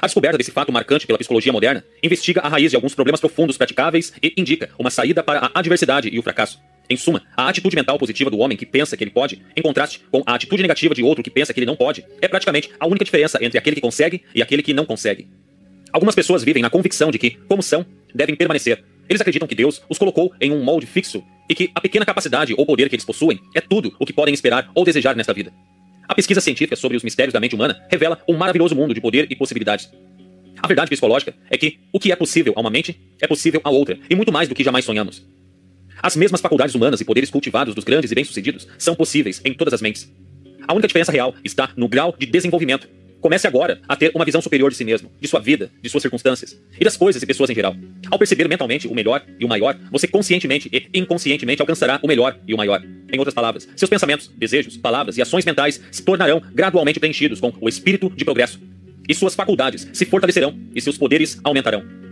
A 0.00 0.06
descoberta 0.06 0.38
desse 0.38 0.52
fato 0.52 0.70
marcante 0.70 1.06
pela 1.06 1.18
psicologia 1.18 1.52
moderna 1.52 1.84
investiga 2.02 2.40
a 2.40 2.48
raiz 2.48 2.70
de 2.70 2.76
alguns 2.76 2.94
problemas 2.94 3.20
profundos 3.20 3.56
praticáveis 3.56 4.12
e 4.22 4.32
indica 4.36 4.70
uma 4.78 4.90
saída 4.90 5.22
para 5.22 5.46
a 5.46 5.50
adversidade 5.58 6.08
e 6.08 6.18
o 6.18 6.22
fracasso. 6.22 6.60
Em 6.90 6.96
suma, 6.96 7.22
a 7.36 7.48
atitude 7.48 7.76
mental 7.76 7.98
positiva 7.98 8.30
do 8.30 8.38
homem 8.38 8.56
que 8.56 8.64
pensa 8.64 8.96
que 8.96 9.04
ele 9.04 9.10
pode, 9.10 9.42
em 9.54 9.60
contraste 9.60 10.00
com 10.10 10.22
a 10.24 10.34
atitude 10.34 10.62
negativa 10.62 10.94
de 10.94 11.02
outro 11.02 11.22
que 11.22 11.30
pensa 11.30 11.52
que 11.52 11.60
ele 11.60 11.66
não 11.66 11.76
pode, 11.76 12.04
é 12.22 12.26
praticamente 12.26 12.70
a 12.80 12.86
única 12.86 13.04
diferença 13.04 13.38
entre 13.42 13.58
aquele 13.58 13.76
que 13.76 13.82
consegue 13.82 14.22
e 14.34 14.40
aquele 14.40 14.62
que 14.62 14.72
não 14.72 14.86
consegue. 14.86 15.28
Algumas 15.92 16.14
pessoas 16.14 16.42
vivem 16.42 16.62
na 16.62 16.70
convicção 16.70 17.10
de 17.10 17.18
que, 17.18 17.32
como 17.46 17.62
são, 17.62 17.84
devem 18.14 18.34
permanecer. 18.34 18.82
Eles 19.08 19.20
acreditam 19.20 19.46
que 19.46 19.54
Deus 19.54 19.82
os 19.88 19.98
colocou 19.98 20.32
em 20.40 20.50
um 20.50 20.62
molde 20.62 20.86
fixo 20.86 21.22
e 21.48 21.54
que 21.54 21.70
a 21.74 21.80
pequena 21.80 22.06
capacidade 22.06 22.54
ou 22.56 22.64
poder 22.64 22.88
que 22.88 22.94
eles 22.94 23.04
possuem 23.04 23.38
é 23.54 23.60
tudo 23.60 23.94
o 23.98 24.06
que 24.06 24.12
podem 24.12 24.32
esperar 24.32 24.70
ou 24.74 24.84
desejar 24.84 25.14
nesta 25.14 25.34
vida. 25.34 25.52
A 26.06 26.14
pesquisa 26.14 26.40
científica 26.40 26.74
sobre 26.74 26.96
os 26.96 27.02
mistérios 27.02 27.34
da 27.34 27.40
mente 27.40 27.54
humana 27.54 27.84
revela 27.90 28.18
um 28.26 28.36
maravilhoso 28.36 28.74
mundo 28.74 28.94
de 28.94 29.00
poder 29.00 29.26
e 29.30 29.36
possibilidades. 29.36 29.90
A 30.60 30.66
verdade 30.66 30.90
psicológica 30.90 31.34
é 31.50 31.56
que 31.56 31.78
o 31.92 32.00
que 32.00 32.10
é 32.10 32.16
possível 32.16 32.54
a 32.56 32.60
uma 32.60 32.70
mente 32.70 32.98
é 33.20 33.26
possível 33.26 33.60
a 33.62 33.70
outra, 33.70 33.98
e 34.08 34.14
muito 34.14 34.32
mais 34.32 34.48
do 34.48 34.54
que 34.54 34.64
jamais 34.64 34.84
sonhamos. 34.84 35.24
As 36.02 36.16
mesmas 36.16 36.40
faculdades 36.40 36.74
humanas 36.74 37.00
e 37.00 37.04
poderes 37.04 37.30
cultivados 37.30 37.74
dos 37.74 37.84
grandes 37.84 38.12
e 38.12 38.14
bem-sucedidos 38.14 38.66
são 38.78 38.94
possíveis 38.94 39.40
em 39.44 39.52
todas 39.52 39.74
as 39.74 39.82
mentes. 39.82 40.10
A 40.66 40.72
única 40.72 40.86
diferença 40.86 41.10
real 41.10 41.34
está 41.44 41.70
no 41.76 41.88
grau 41.88 42.14
de 42.16 42.26
desenvolvimento. 42.26 42.88
Comece 43.20 43.48
agora 43.48 43.80
a 43.88 43.96
ter 43.96 44.12
uma 44.14 44.24
visão 44.24 44.40
superior 44.40 44.70
de 44.70 44.76
si 44.76 44.84
mesmo, 44.84 45.10
de 45.20 45.26
sua 45.26 45.40
vida, 45.40 45.72
de 45.82 45.88
suas 45.88 46.02
circunstâncias 46.02 46.56
e 46.78 46.84
das 46.84 46.96
coisas 46.96 47.20
e 47.20 47.26
pessoas 47.26 47.50
em 47.50 47.54
geral. 47.54 47.74
Ao 48.08 48.18
perceber 48.18 48.46
mentalmente 48.48 48.86
o 48.86 48.94
melhor 48.94 49.24
e 49.40 49.44
o 49.44 49.48
maior, 49.48 49.76
você 49.90 50.06
conscientemente 50.06 50.70
e 50.72 50.88
inconscientemente 50.94 51.60
alcançará 51.60 51.98
o 52.00 52.06
melhor 52.06 52.38
e 52.46 52.54
o 52.54 52.56
maior. 52.56 52.80
Em 53.12 53.18
outras 53.18 53.34
palavras, 53.34 53.68
seus 53.74 53.88
pensamentos, 53.88 54.30
desejos, 54.36 54.76
palavras 54.76 55.16
e 55.16 55.22
ações 55.22 55.44
mentais 55.44 55.80
se 55.90 56.02
tornarão 56.02 56.40
gradualmente 56.54 57.00
preenchidos 57.00 57.40
com 57.40 57.52
o 57.60 57.68
espírito 57.68 58.08
de 58.14 58.24
progresso. 58.24 58.60
E 59.08 59.14
suas 59.14 59.34
faculdades 59.34 59.88
se 59.92 60.04
fortalecerão 60.04 60.56
e 60.72 60.80
seus 60.80 60.96
poderes 60.96 61.40
aumentarão. 61.42 62.07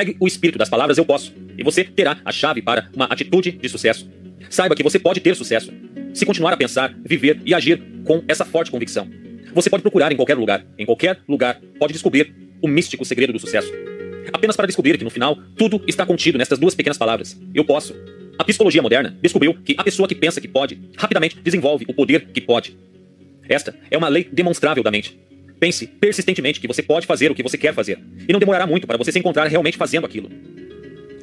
Pegue 0.00 0.16
o 0.18 0.26
espírito 0.26 0.58
das 0.58 0.70
palavras 0.70 0.96
eu 0.96 1.04
posso 1.04 1.30
e 1.58 1.62
você 1.62 1.84
terá 1.84 2.18
a 2.24 2.32
chave 2.32 2.62
para 2.62 2.88
uma 2.96 3.04
atitude 3.04 3.50
de 3.52 3.68
sucesso. 3.68 4.10
Saiba 4.48 4.74
que 4.74 4.82
você 4.82 4.98
pode 4.98 5.20
ter 5.20 5.36
sucesso 5.36 5.70
se 6.14 6.24
continuar 6.24 6.54
a 6.54 6.56
pensar, 6.56 6.94
viver 7.04 7.38
e 7.44 7.52
agir 7.52 7.82
com 8.06 8.24
essa 8.26 8.46
forte 8.46 8.70
convicção. 8.70 9.06
Você 9.52 9.68
pode 9.68 9.82
procurar 9.82 10.10
em 10.10 10.16
qualquer 10.16 10.38
lugar, 10.38 10.64
em 10.78 10.86
qualquer 10.86 11.20
lugar, 11.28 11.60
pode 11.78 11.92
descobrir 11.92 12.34
o 12.62 12.66
místico 12.66 13.04
segredo 13.04 13.34
do 13.34 13.38
sucesso. 13.38 13.70
Apenas 14.32 14.56
para 14.56 14.66
descobrir 14.66 14.96
que 14.96 15.04
no 15.04 15.10
final 15.10 15.36
tudo 15.54 15.84
está 15.86 16.06
contido 16.06 16.38
nestas 16.38 16.58
duas 16.58 16.74
pequenas 16.74 16.96
palavras: 16.96 17.38
eu 17.54 17.62
posso. 17.62 17.94
A 18.38 18.44
psicologia 18.44 18.80
moderna 18.80 19.18
descobriu 19.20 19.52
que 19.52 19.74
a 19.76 19.84
pessoa 19.84 20.08
que 20.08 20.14
pensa 20.14 20.40
que 20.40 20.48
pode 20.48 20.80
rapidamente 20.96 21.38
desenvolve 21.42 21.84
o 21.86 21.92
poder 21.92 22.28
que 22.32 22.40
pode. 22.40 22.74
Esta 23.46 23.76
é 23.90 23.98
uma 23.98 24.08
lei 24.08 24.26
demonstrável 24.32 24.82
da 24.82 24.90
mente. 24.90 25.20
Pense 25.60 25.86
persistentemente 25.86 26.58
que 26.58 26.66
você 26.66 26.82
pode 26.82 27.06
fazer 27.06 27.30
o 27.30 27.34
que 27.34 27.42
você 27.42 27.58
quer 27.58 27.74
fazer, 27.74 27.98
e 28.26 28.32
não 28.32 28.40
demorará 28.40 28.66
muito 28.66 28.86
para 28.86 28.96
você 28.96 29.12
se 29.12 29.18
encontrar 29.18 29.46
realmente 29.46 29.76
fazendo 29.76 30.06
aquilo. 30.06 30.30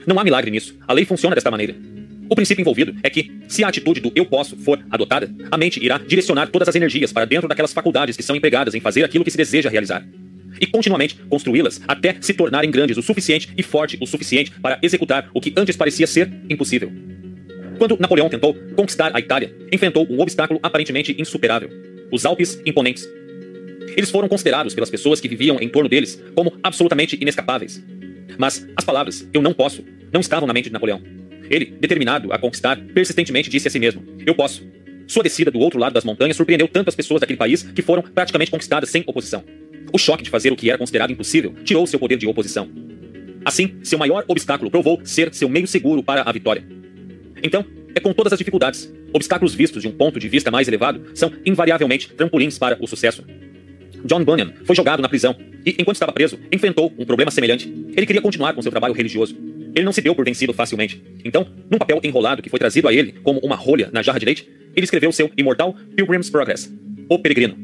Não 0.06 0.20
há 0.20 0.24
milagre 0.24 0.51
nisso. 0.51 0.77
A 0.88 0.94
lei 0.94 1.03
funciona 1.03 1.36
desta 1.36 1.50
maneira. 1.50 1.75
O 2.29 2.36
princípio 2.36 2.62
envolvido 2.62 2.96
é 3.01 3.10
que, 3.10 3.32
se 3.48 3.63
a 3.63 3.67
atitude 3.67 4.00
do 4.00 4.12
eu 4.15 4.25
posso 4.25 4.56
for 4.58 4.79
adotada, 4.91 5.34
a 5.50 5.58
mente 5.58 5.84
irá 5.84 5.98
direcionar 5.98 6.48
todas 6.48 6.70
as 6.70 6.75
energias 6.75 7.12
para 7.12 7.25
dentro 7.25 7.48
daquelas 7.48 7.74
faculdades 7.74 8.15
que 8.15 8.24
são 8.24 8.36
empregadas 8.36 8.75
em 8.75 8.79
fazer 8.79 9.03
aquilo 9.03 9.24
que 9.24 9.32
se 9.32 9.38
deseja 9.38 9.70
realizar. 9.70 10.06
E 10.62 10.67
continuamente 10.67 11.15
construí-las 11.29 11.82
até 11.88 12.15
se 12.22 12.34
tornarem 12.34 12.70
grandes 12.70 12.98
o 12.98 13.01
suficiente 13.01 13.50
e 13.58 13.63
forte 13.63 13.98
o 14.00 14.06
suficiente 14.06 14.51
para 14.62 14.77
executar 14.84 15.29
o 15.34 15.41
que 15.41 15.53
antes 15.58 15.75
parecia 15.75 16.06
ser 16.06 16.32
impossível. 16.50 16.91
Quando 17.77 17.98
Napoleão 18.00 18.29
tentou 18.29 18.53
conquistar 18.75 19.12
a 19.15 19.20
Itália, 19.20 19.53
enfrentou 19.72 20.06
um 20.10 20.20
obstáculo 20.20 20.60
aparentemente 20.62 21.15
insuperável: 21.20 21.70
os 22.12 22.25
Alpes 22.25 22.62
imponentes. 22.65 23.08
Eles 23.98 24.12
foram 24.12 24.27
considerados 24.27 24.75
pelas 24.75 24.92
pessoas 24.92 25.20
que 25.20 25.27
viviam 25.27 25.58
em 25.60 25.68
torno 25.68 25.89
deles 25.89 26.22
como 26.36 26.54
absolutamente 26.62 27.18
inescapáveis. 27.20 27.84
Mas 28.38 28.68
as 28.75 28.86
palavras 28.86 29.27
eu 29.34 29.42
não 29.42 29.54
posso 29.54 29.84
não 30.13 30.22
estavam 30.22 30.48
na 30.48 30.54
mente 30.54 30.66
de 30.66 30.74
Napoleão. 30.74 31.01
Ele, 31.50 31.66
determinado 31.66 32.32
a 32.32 32.38
conquistar, 32.38 32.77
persistentemente 32.94 33.50
disse 33.50 33.68
a 33.68 33.72
si 33.72 33.80
mesmo: 33.80 34.04
Eu 34.24 34.36
posso. 34.36 34.63
Sua 35.08 35.24
descida 35.24 35.50
do 35.50 35.60
outro 35.60 35.80
lado 35.80 35.94
das 35.94 36.04
montanhas 36.04 36.38
surpreendeu 36.38 36.68
tanto 36.68 36.89
as 36.89 36.96
pessoas 36.96 37.22
daquele 37.22 37.38
país 37.38 37.63
que 37.63 37.82
foram 37.82 38.04
praticamente 38.04 38.51
conquistadas 38.51 38.89
sem 38.89 39.04
oposição. 39.08 39.44
O 39.92 39.98
choque 39.98 40.22
de 40.22 40.30
fazer 40.30 40.51
o 40.51 40.56
que 40.56 40.70
era 40.70 40.77
considerado 40.77 41.12
impossível 41.12 41.56
tirou 41.63 41.88
seu 41.88 41.98
poder 41.98 42.18
de 42.18 42.27
oposição. 42.27 42.70
Assim, 43.44 43.77
seu 43.82 43.98
maior 43.98 44.25
obstáculo 44.27 44.70
provou 44.70 45.00
ser 45.06 45.34
seu 45.34 45.50
meio 45.50 45.66
seguro 45.66 46.04
para 46.04 46.22
a 46.22 46.32
vitória. 46.32 46.63
Então, 47.42 47.66
é 47.96 48.00
com 48.00 48.13
todas 48.13 48.34
as 48.34 48.38
dificuldades. 48.38 48.94
Obstáculos 49.13 49.56
vistos 49.56 49.82
de 49.82 49.88
um 49.88 49.92
ponto 49.92 50.20
de 50.20 50.27
vista 50.27 50.51
mais 50.51 50.68
elevado 50.68 51.04
são 51.16 51.32
invariavelmente 51.46 52.13
trampolins 52.13 52.60
para 52.60 52.77
o 52.80 52.86
sucesso. 52.86 53.24
John 54.06 54.24
Bunyan 54.24 54.54
foi 54.63 54.75
jogado 54.75 55.01
na 55.01 55.10
prisão 55.10 55.36
e, 55.66 55.72
enquanto 55.80 55.96
estava 55.96 56.12
preso, 56.12 56.39
enfrentou 56.51 56.94
um 56.98 57.06
problema 57.06 57.32
semelhante. 57.32 57.72
Ele 57.96 58.06
queria 58.06 58.22
continuar 58.22 58.54
com 58.54 58.62
seu 58.62 58.72
trabalho 58.72 58.94
religioso. 58.94 59.36
Ele 59.75 59.86
não 59.86 59.92
se 59.92 60.01
deu 60.01 60.16
por 60.16 60.25
vencido 60.25 60.54
facilmente. 60.54 61.01
Então, 61.24 61.46
num 61.70 61.77
papel 61.77 62.00
enrolado 62.04 62.42
que 62.42 62.50
foi 62.50 62.60
trazido 62.60 62.88
a 62.88 62.94
ele 62.94 63.13
como 63.24 63.39
uma 63.39 63.56
rolha 63.56 63.89
na 63.92 64.01
jarra 64.01 64.20
de 64.20 64.25
leite, 64.25 64.50
ele 64.75 64.84
escreveu 64.84 65.12
seu 65.12 65.30
imortal 65.38 65.75
Pilgrim's 65.96 66.30
Progress, 66.30 66.72
O 67.10 67.20
Peregrino. 67.20 67.58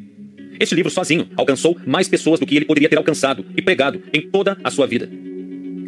Este 0.60 0.75
livro 0.75 0.92
sozinho 0.92 1.28
alcançou 1.36 1.78
mais 1.86 2.08
pessoas 2.08 2.40
do 2.40 2.46
que 2.46 2.56
ele 2.56 2.66
poderia 2.66 2.90
ter 2.90 2.98
alcançado 2.98 3.46
e 3.56 3.62
pregado 3.62 4.02
em 4.13 4.22
toda 4.22 4.58
a 4.63 4.70
sua 4.70 4.86
vida. 4.86 5.10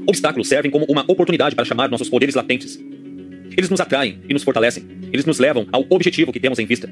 Obstáculos 0.08 0.48
servem 0.48 0.72
como 0.72 0.86
uma 0.86 1.04
oportunidade 1.08 1.56
para 1.56 1.66
chamar 1.66 1.90
nossos 1.90 2.10
poderes 2.10 2.36
latentes. 2.36 2.80
Eles 3.58 3.70
nos 3.70 3.80
atraem 3.80 4.20
e 4.28 4.34
nos 4.34 4.44
fortalecem. 4.44 4.84
Eles 5.12 5.26
nos 5.26 5.40
levam 5.40 5.68
ao 5.72 5.86
objetivo 5.90 6.32
que 6.32 6.40
temos 6.40 6.60
em 6.60 6.66
vista. 6.66 6.90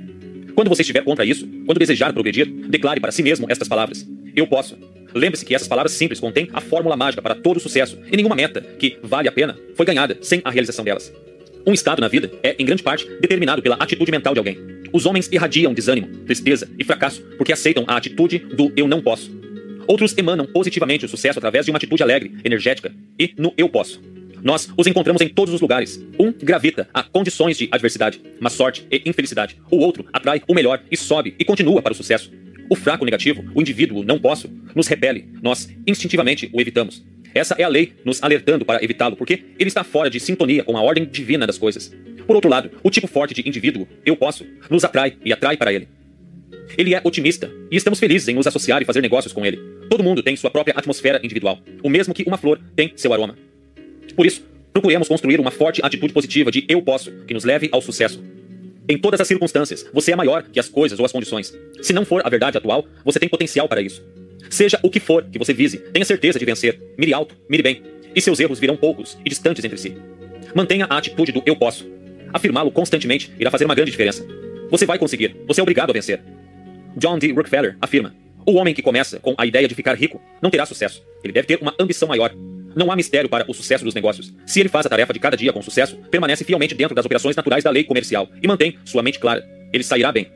Quando 0.55 0.69
você 0.69 0.81
estiver 0.81 1.03
contra 1.03 1.25
isso, 1.25 1.47
quando 1.65 1.79
desejar 1.79 2.13
progredir, 2.13 2.47
declare 2.47 2.99
para 2.99 3.11
si 3.11 3.23
mesmo 3.23 3.47
estas 3.49 3.67
palavras: 3.67 4.07
Eu 4.35 4.47
posso. 4.47 4.77
Lembre-se 5.13 5.45
que 5.45 5.53
essas 5.53 5.67
palavras 5.67 5.93
simples 5.93 6.19
contêm 6.19 6.49
a 6.53 6.61
fórmula 6.61 6.95
mágica 6.95 7.21
para 7.21 7.35
todo 7.35 7.59
sucesso, 7.59 7.99
e 8.11 8.17
nenhuma 8.17 8.35
meta 8.35 8.61
que 8.61 8.97
vale 9.03 9.27
a 9.27 9.31
pena 9.31 9.57
foi 9.75 9.85
ganhada 9.85 10.17
sem 10.21 10.41
a 10.43 10.49
realização 10.49 10.83
delas. 10.83 11.13
Um 11.65 11.73
estado 11.73 12.01
na 12.01 12.07
vida 12.07 12.31
é, 12.41 12.55
em 12.59 12.65
grande 12.65 12.83
parte, 12.83 13.07
determinado 13.21 13.61
pela 13.61 13.75
atitude 13.75 14.11
mental 14.11 14.33
de 14.33 14.39
alguém. 14.39 14.57
Os 14.91 15.05
homens 15.05 15.29
irradiam 15.31 15.73
desânimo, 15.73 16.07
tristeza 16.25 16.69
e 16.77 16.83
fracasso 16.83 17.21
porque 17.37 17.53
aceitam 17.53 17.83
a 17.87 17.95
atitude 17.95 18.39
do 18.39 18.71
eu 18.75 18.87
não 18.87 19.01
posso. 19.01 19.31
Outros 19.87 20.15
emanam 20.17 20.45
positivamente 20.45 21.05
o 21.05 21.09
sucesso 21.09 21.39
através 21.39 21.65
de 21.65 21.71
uma 21.71 21.77
atitude 21.77 22.03
alegre, 22.03 22.31
energética 22.43 22.93
e 23.19 23.33
no 23.37 23.53
eu 23.57 23.69
posso. 23.69 24.01
Nós 24.43 24.69
os 24.77 24.85
encontramos 24.85 25.21
em 25.21 25.29
todos 25.29 25.53
os 25.53 25.61
lugares. 25.61 26.03
Um 26.19 26.33
gravita 26.33 26.87
a 26.93 27.01
condições 27.01 27.57
de 27.57 27.69
adversidade, 27.71 28.21
má 28.41 28.49
sorte 28.49 28.85
e 28.91 29.01
infelicidade. 29.09 29.57
O 29.71 29.77
outro 29.77 30.05
atrai 30.11 30.41
o 30.47 30.53
melhor 30.53 30.83
e 30.91 30.97
sobe 30.97 31.33
e 31.39 31.45
continua 31.45 31.81
para 31.81 31.93
o 31.93 31.95
sucesso. 31.95 32.29
O 32.69 32.75
fraco 32.75 33.05
negativo, 33.05 33.43
o 33.55 33.61
indivíduo 33.61 34.03
não 34.03 34.19
posso, 34.19 34.49
nos 34.75 34.87
repele. 34.87 35.29
Nós 35.41 35.69
instintivamente 35.87 36.49
o 36.51 36.59
evitamos. 36.59 37.03
Essa 37.33 37.55
é 37.57 37.63
a 37.63 37.67
lei 37.67 37.93
nos 38.03 38.21
alertando 38.21 38.65
para 38.65 38.83
evitá-lo, 38.83 39.15
porque 39.15 39.43
ele 39.57 39.69
está 39.69 39.83
fora 39.83 40.09
de 40.09 40.19
sintonia 40.19 40.63
com 40.63 40.77
a 40.77 40.81
ordem 40.81 41.05
divina 41.05 41.47
das 41.47 41.57
coisas. 41.57 41.91
Por 42.27 42.35
outro 42.35 42.49
lado, 42.49 42.69
o 42.83 42.89
tipo 42.89 43.07
forte 43.07 43.33
de 43.33 43.47
indivíduo, 43.47 43.87
eu 44.05 44.15
posso, 44.15 44.45
nos 44.69 44.83
atrai 44.83 45.17
e 45.25 45.33
atrai 45.33 45.57
para 45.57 45.73
ele. 45.73 45.87
Ele 46.77 46.93
é 46.93 47.01
otimista 47.03 47.51
e 47.71 47.75
estamos 47.75 47.99
felizes 47.99 48.27
em 48.27 48.35
nos 48.35 48.47
associar 48.47 48.81
e 48.81 48.85
fazer 48.85 49.01
negócios 49.01 49.33
com 49.33 49.45
ele. 49.45 49.57
Todo 49.89 50.03
mundo 50.03 50.21
tem 50.21 50.35
sua 50.35 50.51
própria 50.51 50.75
atmosfera 50.77 51.19
individual, 51.23 51.59
o 51.81 51.89
mesmo 51.89 52.13
que 52.13 52.23
uma 52.23 52.37
flor 52.37 52.59
tem 52.75 52.93
seu 52.95 53.13
aroma. 53.13 53.35
Por 54.15 54.25
isso, 54.25 54.43
procuremos 54.71 55.07
construir 55.07 55.39
uma 55.39 55.51
forte 55.51 55.81
atitude 55.83 56.13
positiva 56.13 56.51
de 56.51 56.65
eu 56.67 56.81
posso, 56.81 57.11
que 57.27 57.33
nos 57.33 57.43
leve 57.43 57.69
ao 57.71 57.81
sucesso. 57.81 58.23
Em 58.87 58.97
todas 58.97 59.21
as 59.21 59.27
circunstâncias, 59.27 59.85
você 59.93 60.11
é 60.11 60.15
maior 60.15 60.43
que 60.43 60.59
as 60.59 60.67
coisas 60.67 60.99
ou 60.99 61.05
as 61.05 61.11
condições. 61.11 61.57
Se 61.81 61.93
não 61.93 62.05
for 62.05 62.21
a 62.25 62.29
verdade 62.29 62.57
atual, 62.57 62.85
você 63.05 63.19
tem 63.19 63.29
potencial 63.29 63.67
para 63.67 63.81
isso. 63.81 64.03
Seja 64.49 64.79
o 64.83 64.89
que 64.89 64.99
for 64.99 65.23
que 65.23 65.39
você 65.39 65.53
vise, 65.53 65.77
tenha 65.77 66.05
certeza 66.05 66.37
de 66.37 66.45
vencer. 66.45 66.79
Mire 66.97 67.13
alto, 67.13 67.35
mire 67.49 67.63
bem, 67.63 67.81
e 68.13 68.21
seus 68.21 68.39
erros 68.39 68.59
virão 68.59 68.75
poucos 68.75 69.17
e 69.25 69.29
distantes 69.29 69.63
entre 69.63 69.77
si. 69.77 69.95
Mantenha 70.53 70.85
a 70.89 70.97
atitude 70.97 71.31
do 71.31 71.41
eu 71.45 71.55
posso. 71.55 71.89
Afirmá-lo 72.33 72.71
constantemente 72.71 73.31
irá 73.39 73.49
fazer 73.49 73.65
uma 73.65 73.75
grande 73.75 73.91
diferença. 73.91 74.25
Você 74.69 74.85
vai 74.85 74.97
conseguir, 74.97 75.35
você 75.47 75.61
é 75.61 75.63
obrigado 75.63 75.91
a 75.91 75.93
vencer. 75.93 76.21
John 76.97 77.17
D. 77.17 77.31
Rockefeller 77.31 77.77
afirma: 77.81 78.13
O 78.45 78.53
homem 78.53 78.73
que 78.73 78.81
começa 78.81 79.19
com 79.19 79.33
a 79.37 79.45
ideia 79.45 79.67
de 79.67 79.75
ficar 79.75 79.95
rico 79.95 80.21
não 80.41 80.49
terá 80.49 80.65
sucesso. 80.65 81.03
Ele 81.23 81.33
deve 81.33 81.47
ter 81.47 81.59
uma 81.61 81.73
ambição 81.79 82.07
maior, 82.07 82.33
não 82.75 82.91
há 82.91 82.95
mistério 82.95 83.29
para 83.29 83.49
o 83.49 83.53
sucesso 83.53 83.83
dos 83.83 83.93
negócios. 83.93 84.33
Se 84.45 84.59
ele 84.59 84.69
faz 84.69 84.85
a 84.85 84.89
tarefa 84.89 85.13
de 85.13 85.19
cada 85.19 85.37
dia 85.37 85.53
com 85.53 85.61
sucesso, 85.61 85.97
permanece 86.09 86.43
fielmente 86.43 86.75
dentro 86.75 86.95
das 86.95 87.05
operações 87.05 87.35
naturais 87.35 87.63
da 87.63 87.69
lei 87.69 87.83
comercial 87.83 88.29
e 88.41 88.47
mantém 88.47 88.77
sua 88.85 89.03
mente 89.03 89.19
clara, 89.19 89.47
ele 89.71 89.83
sairá 89.83 90.11
bem. 90.11 90.31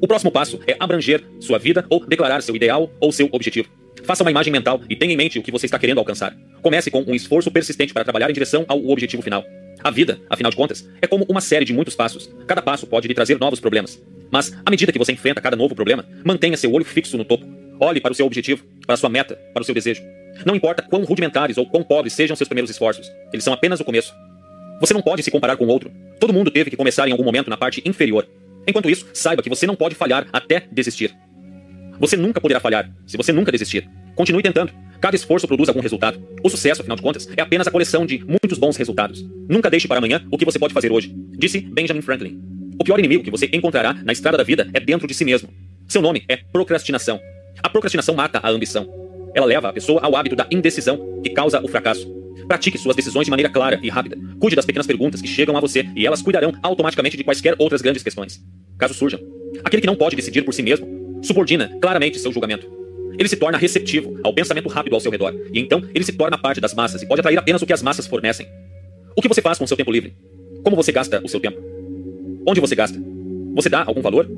O 0.00 0.06
próximo 0.06 0.30
passo 0.30 0.60
é 0.66 0.76
abranger 0.78 1.24
sua 1.40 1.58
vida 1.58 1.84
ou 1.90 2.04
declarar 2.06 2.42
seu 2.42 2.54
ideal 2.54 2.90
ou 3.00 3.10
seu 3.10 3.28
objetivo. 3.32 3.68
Faça 4.04 4.22
uma 4.22 4.30
imagem 4.30 4.52
mental 4.52 4.80
e 4.88 4.94
tenha 4.94 5.12
em 5.12 5.16
mente 5.16 5.38
o 5.38 5.42
que 5.42 5.50
você 5.50 5.66
está 5.66 5.78
querendo 5.78 5.98
alcançar. 5.98 6.36
Comece 6.62 6.90
com 6.90 7.02
um 7.02 7.14
esforço 7.14 7.50
persistente 7.50 7.92
para 7.92 8.04
trabalhar 8.04 8.30
em 8.30 8.32
direção 8.32 8.64
ao 8.68 8.88
objetivo 8.88 9.22
final. 9.22 9.44
A 9.82 9.90
vida, 9.90 10.20
afinal 10.28 10.50
de 10.50 10.56
contas, 10.56 10.88
é 11.00 11.06
como 11.06 11.24
uma 11.28 11.40
série 11.40 11.64
de 11.64 11.72
muitos 11.72 11.94
passos. 11.94 12.30
Cada 12.46 12.62
passo 12.62 12.86
pode 12.86 13.06
lhe 13.06 13.14
trazer 13.14 13.38
novos 13.38 13.60
problemas. 13.60 14.00
Mas, 14.30 14.52
à 14.64 14.70
medida 14.70 14.92
que 14.92 14.98
você 14.98 15.12
enfrenta 15.12 15.40
cada 15.40 15.56
novo 15.56 15.74
problema, 15.74 16.04
mantenha 16.24 16.56
seu 16.56 16.72
olho 16.72 16.84
fixo 16.84 17.16
no 17.16 17.24
topo. 17.24 17.46
Olhe 17.80 18.00
para 18.00 18.12
o 18.12 18.14
seu 18.14 18.26
objetivo, 18.26 18.64
para 18.84 18.94
a 18.94 18.98
sua 18.98 19.08
meta, 19.08 19.36
para 19.52 19.62
o 19.62 19.64
seu 19.64 19.74
desejo. 19.74 20.02
Não 20.44 20.54
importa 20.54 20.82
quão 20.82 21.04
rudimentares 21.04 21.58
ou 21.58 21.66
quão 21.66 21.82
pobres 21.82 22.12
sejam 22.12 22.36
seus 22.36 22.48
primeiros 22.48 22.70
esforços, 22.70 23.10
eles 23.32 23.44
são 23.44 23.52
apenas 23.52 23.80
o 23.80 23.84
começo. 23.84 24.14
Você 24.80 24.94
não 24.94 25.02
pode 25.02 25.22
se 25.22 25.30
comparar 25.30 25.56
com 25.56 25.66
outro. 25.66 25.90
Todo 26.20 26.32
mundo 26.32 26.50
teve 26.50 26.70
que 26.70 26.76
começar 26.76 27.08
em 27.08 27.12
algum 27.12 27.24
momento 27.24 27.50
na 27.50 27.56
parte 27.56 27.82
inferior. 27.84 28.26
Enquanto 28.66 28.90
isso, 28.90 29.06
saiba 29.12 29.42
que 29.42 29.48
você 29.48 29.66
não 29.66 29.74
pode 29.74 29.94
falhar 29.94 30.26
até 30.32 30.64
desistir. 30.70 31.14
Você 31.98 32.16
nunca 32.16 32.40
poderá 32.40 32.60
falhar 32.60 32.90
se 33.06 33.16
você 33.16 33.32
nunca 33.32 33.50
desistir. 33.50 33.88
Continue 34.14 34.42
tentando. 34.42 34.72
Cada 35.00 35.16
esforço 35.16 35.46
produz 35.46 35.68
algum 35.68 35.80
resultado. 35.80 36.20
O 36.42 36.50
sucesso, 36.50 36.80
afinal 36.80 36.96
de 36.96 37.02
contas, 37.02 37.28
é 37.36 37.40
apenas 37.40 37.66
a 37.66 37.70
coleção 37.70 38.04
de 38.04 38.24
muitos 38.24 38.58
bons 38.58 38.76
resultados. 38.76 39.24
Nunca 39.48 39.70
deixe 39.70 39.88
para 39.88 39.98
amanhã 39.98 40.24
o 40.30 40.36
que 40.36 40.44
você 40.44 40.58
pode 40.58 40.74
fazer 40.74 40.90
hoje, 40.90 41.14
disse 41.36 41.60
Benjamin 41.60 42.02
Franklin. 42.02 42.40
O 42.80 42.84
pior 42.84 42.98
inimigo 42.98 43.24
que 43.24 43.30
você 43.30 43.48
encontrará 43.52 43.94
na 43.94 44.12
estrada 44.12 44.36
da 44.36 44.44
vida 44.44 44.68
é 44.72 44.80
dentro 44.80 45.06
de 45.06 45.14
si 45.14 45.24
mesmo. 45.24 45.48
Seu 45.88 46.02
nome 46.02 46.24
é 46.28 46.36
procrastinação. 46.36 47.20
A 47.62 47.68
procrastinação 47.68 48.14
mata 48.14 48.38
a 48.42 48.50
ambição. 48.50 49.07
Ela 49.38 49.46
leva 49.46 49.68
a 49.68 49.72
pessoa 49.72 50.00
ao 50.02 50.16
hábito 50.16 50.34
da 50.34 50.48
indecisão, 50.50 50.98
que 51.22 51.30
causa 51.30 51.64
o 51.64 51.68
fracasso. 51.68 52.12
Pratique 52.48 52.76
suas 52.76 52.96
decisões 52.96 53.24
de 53.24 53.30
maneira 53.30 53.48
clara 53.48 53.78
e 53.80 53.88
rápida. 53.88 54.18
Cuide 54.40 54.56
das 54.56 54.66
pequenas 54.66 54.84
perguntas 54.84 55.22
que 55.22 55.28
chegam 55.28 55.56
a 55.56 55.60
você 55.60 55.88
e 55.94 56.04
elas 56.04 56.20
cuidarão 56.20 56.52
automaticamente 56.60 57.16
de 57.16 57.22
quaisquer 57.22 57.54
outras 57.56 57.80
grandes 57.80 58.02
questões. 58.02 58.44
Caso 58.76 58.94
surjam. 58.94 59.20
Aquele 59.62 59.80
que 59.80 59.86
não 59.86 59.94
pode 59.94 60.16
decidir 60.16 60.42
por 60.42 60.52
si 60.52 60.60
mesmo 60.60 61.20
subordina 61.22 61.70
claramente 61.80 62.18
seu 62.18 62.32
julgamento. 62.32 62.68
Ele 63.16 63.28
se 63.28 63.36
torna 63.36 63.56
receptivo 63.56 64.18
ao 64.24 64.34
pensamento 64.34 64.68
rápido 64.68 64.94
ao 64.94 65.00
seu 65.00 65.12
redor, 65.12 65.32
e 65.52 65.60
então 65.60 65.84
ele 65.94 66.04
se 66.04 66.12
torna 66.14 66.36
parte 66.36 66.60
das 66.60 66.74
massas 66.74 67.00
e 67.00 67.06
pode 67.06 67.20
atrair 67.20 67.38
apenas 67.38 67.62
o 67.62 67.66
que 67.66 67.72
as 67.72 67.82
massas 67.82 68.08
fornecem. 68.08 68.44
O 69.16 69.22
que 69.22 69.28
você 69.28 69.40
faz 69.40 69.56
com 69.56 69.64
o 69.64 69.68
seu 69.68 69.76
tempo 69.76 69.92
livre? 69.92 70.16
Como 70.64 70.74
você 70.74 70.90
gasta 70.90 71.20
o 71.24 71.28
seu 71.28 71.38
tempo? 71.38 71.62
Onde 72.44 72.60
você 72.60 72.74
gasta? 72.74 73.00
Você 73.54 73.68
dá 73.68 73.84
algum 73.86 74.02
valor? 74.02 74.28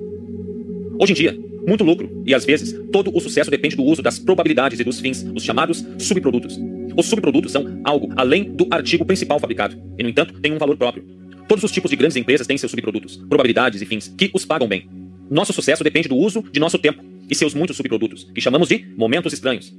Hoje 0.99 1.13
em 1.13 1.17
dia, 1.17 1.39
muito 1.71 1.85
lucro 1.85 2.23
e 2.27 2.35
às 2.35 2.45
vezes 2.45 2.75
todo 2.93 3.17
o 3.17 3.21
sucesso 3.21 3.51
depende 3.51 3.77
do 3.77 3.85
uso 3.85 4.03
das 4.03 4.19
probabilidades 4.19 4.81
e 4.81 4.85
dos 4.85 4.99
fins, 4.99 5.25
os 5.35 5.45
chamados 5.45 5.87
subprodutos. 5.99 6.59
Os 6.97 7.07
subprodutos 7.07 7.53
são 7.53 7.81
algo 7.85 8.13
além 8.17 8.53
do 8.53 8.67
artigo 8.71 9.05
principal 9.05 9.39
fabricado 9.39 9.81
e, 9.97 10.03
no 10.03 10.09
entanto, 10.09 10.39
têm 10.41 10.53
um 10.53 10.59
valor 10.59 10.77
próprio. 10.77 11.07
Todos 11.47 11.63
os 11.63 11.71
tipos 11.71 11.91
de 11.91 11.97
grandes 11.97 12.17
empresas 12.17 12.47
têm 12.47 12.59
seus 12.59 12.73
subprodutos, 12.73 13.17
probabilidades 13.17 13.81
e 13.81 13.87
fins 13.87 14.13
que 14.19 14.31
os 14.35 14.45
pagam 14.45 14.67
bem. 14.67 14.89
Nosso 15.31 15.53
sucesso 15.53 15.85
depende 15.85 16.09
do 16.09 16.17
uso 16.17 16.43
de 16.51 16.59
nosso 16.59 16.77
tempo 16.77 17.05
e 17.31 17.35
seus 17.37 17.55
muitos 17.55 17.77
subprodutos, 17.77 18.29
que 18.35 18.41
chamamos 18.41 18.69
de 18.69 18.85
momentos 18.97 19.33
estranhos. 19.33 19.73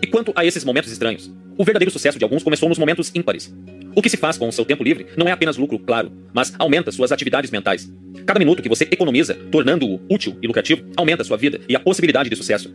E 0.00 0.06
quanto 0.06 0.32
a 0.36 0.44
esses 0.44 0.64
momentos 0.64 0.92
estranhos? 0.92 1.28
O 1.58 1.64
verdadeiro 1.64 1.90
sucesso 1.90 2.16
de 2.16 2.24
alguns 2.24 2.44
começou 2.44 2.68
nos 2.68 2.78
momentos 2.78 3.10
ímpares. 3.12 3.52
O 3.98 4.02
que 4.02 4.10
se 4.10 4.18
faz 4.18 4.36
com 4.36 4.46
o 4.46 4.52
seu 4.52 4.62
tempo 4.62 4.84
livre 4.84 5.06
não 5.16 5.26
é 5.26 5.32
apenas 5.32 5.56
lucro, 5.56 5.78
claro, 5.78 6.12
mas 6.34 6.52
aumenta 6.58 6.92
suas 6.92 7.12
atividades 7.12 7.50
mentais. 7.50 7.90
Cada 8.26 8.38
minuto 8.38 8.62
que 8.62 8.68
você 8.68 8.84
economiza, 8.90 9.32
tornando-o 9.50 9.98
útil 10.10 10.36
e 10.42 10.46
lucrativo, 10.46 10.84
aumenta 10.94 11.24
sua 11.24 11.38
vida 11.38 11.62
e 11.66 11.74
a 11.74 11.80
possibilidade 11.80 12.28
de 12.28 12.36
sucesso. 12.36 12.70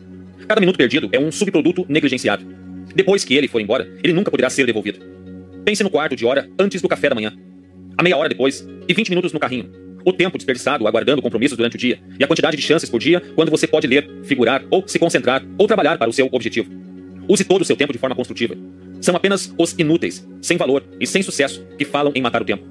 Cada 0.48 0.60
minuto 0.60 0.78
perdido 0.78 1.10
é 1.12 1.20
um 1.20 1.32
subproduto 1.32 1.86
negligenciado. 1.88 2.44
Depois 2.96 3.24
que 3.24 3.36
ele 3.36 3.48
for 3.48 3.62
embora, 3.62 3.88
ele 4.04 4.14
nunca 4.14 4.32
poderá 4.32 4.50
ser 4.50 4.66
devolvido. 4.66 4.98
Pense 5.64 5.84
no 5.84 5.92
quarto 5.92 6.16
de 6.16 6.26
hora 6.26 6.50
antes 6.58 6.82
do 6.82 6.88
café 6.88 7.08
da 7.08 7.14
manhã. 7.14 7.32
A 7.96 8.02
meia 8.02 8.18
hora 8.18 8.28
depois 8.28 8.68
e 8.88 8.92
20 8.92 9.10
minutos 9.10 9.32
no 9.32 9.40
carrinho. 9.40 9.70
O 10.04 10.12
tempo 10.12 10.40
desperdiçado 10.40 10.88
aguardando 10.88 11.22
compromissos 11.22 11.56
durante 11.56 11.76
o 11.76 11.80
dia 11.80 12.00
e 12.20 12.24
a 12.24 12.28
quantidade 12.28 12.58
de 12.58 12.64
chances 12.64 12.90
por 12.90 13.00
dia 13.00 13.22
quando 13.36 13.52
você 13.52 13.68
pode 13.68 13.86
ler, 13.86 14.10
figurar 14.24 14.64
ou 14.72 14.88
se 14.88 14.98
concentrar 14.98 15.46
ou 15.60 15.68
trabalhar 15.68 16.00
para 16.00 16.10
o 16.10 16.14
seu 16.14 16.28
objetivo. 16.32 16.72
Use 17.30 17.44
todo 17.44 17.62
o 17.62 17.66
seu 17.66 17.76
tempo 17.76 17.94
de 17.94 18.00
forma 18.00 18.16
construtiva. 18.16 18.58
São 19.02 19.16
apenas 19.16 19.54
os 19.58 19.74
inúteis, 19.78 20.26
sem 20.42 20.58
valor 20.58 20.84
e 21.00 21.08
sem 21.08 21.24
sucesso 21.24 21.66
que 21.78 21.84
falam 21.84 22.14
em 22.16 22.22
matar 22.22 22.42
o 22.42 22.46
tempo. 22.46 22.64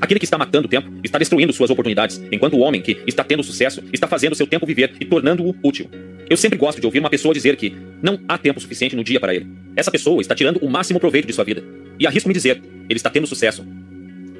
Aquele 0.00 0.20
que 0.20 0.26
está 0.26 0.36
matando 0.36 0.66
o 0.66 0.68
tempo 0.68 0.90
está 1.02 1.18
destruindo 1.18 1.52
suas 1.52 1.70
oportunidades, 1.70 2.20
enquanto 2.30 2.54
o 2.54 2.60
homem 2.60 2.82
que 2.82 2.98
está 3.06 3.24
tendo 3.24 3.42
sucesso 3.42 3.82
está 3.92 4.06
fazendo 4.06 4.34
seu 4.34 4.46
tempo 4.46 4.66
viver 4.66 4.94
e 5.00 5.04
tornando-o 5.04 5.54
útil. 5.62 5.88
Eu 6.28 6.36
sempre 6.36 6.58
gosto 6.58 6.80
de 6.80 6.86
ouvir 6.86 6.98
uma 6.98 7.08
pessoa 7.08 7.32
dizer 7.32 7.56
que 7.56 7.74
não 8.02 8.18
há 8.28 8.36
tempo 8.36 8.60
suficiente 8.60 8.96
no 8.96 9.04
dia 9.04 9.20
para 9.20 9.34
ele. 9.34 9.46
Essa 9.76 9.90
pessoa 9.90 10.20
está 10.20 10.34
tirando 10.34 10.58
o 10.58 10.68
máximo 10.68 10.98
proveito 11.00 11.26
de 11.26 11.32
sua 11.32 11.44
vida. 11.44 11.62
E 11.98 12.06
arrisco-me 12.06 12.34
dizer, 12.34 12.60
ele 12.90 12.96
está 12.96 13.08
tendo 13.08 13.26
sucesso. 13.26 13.64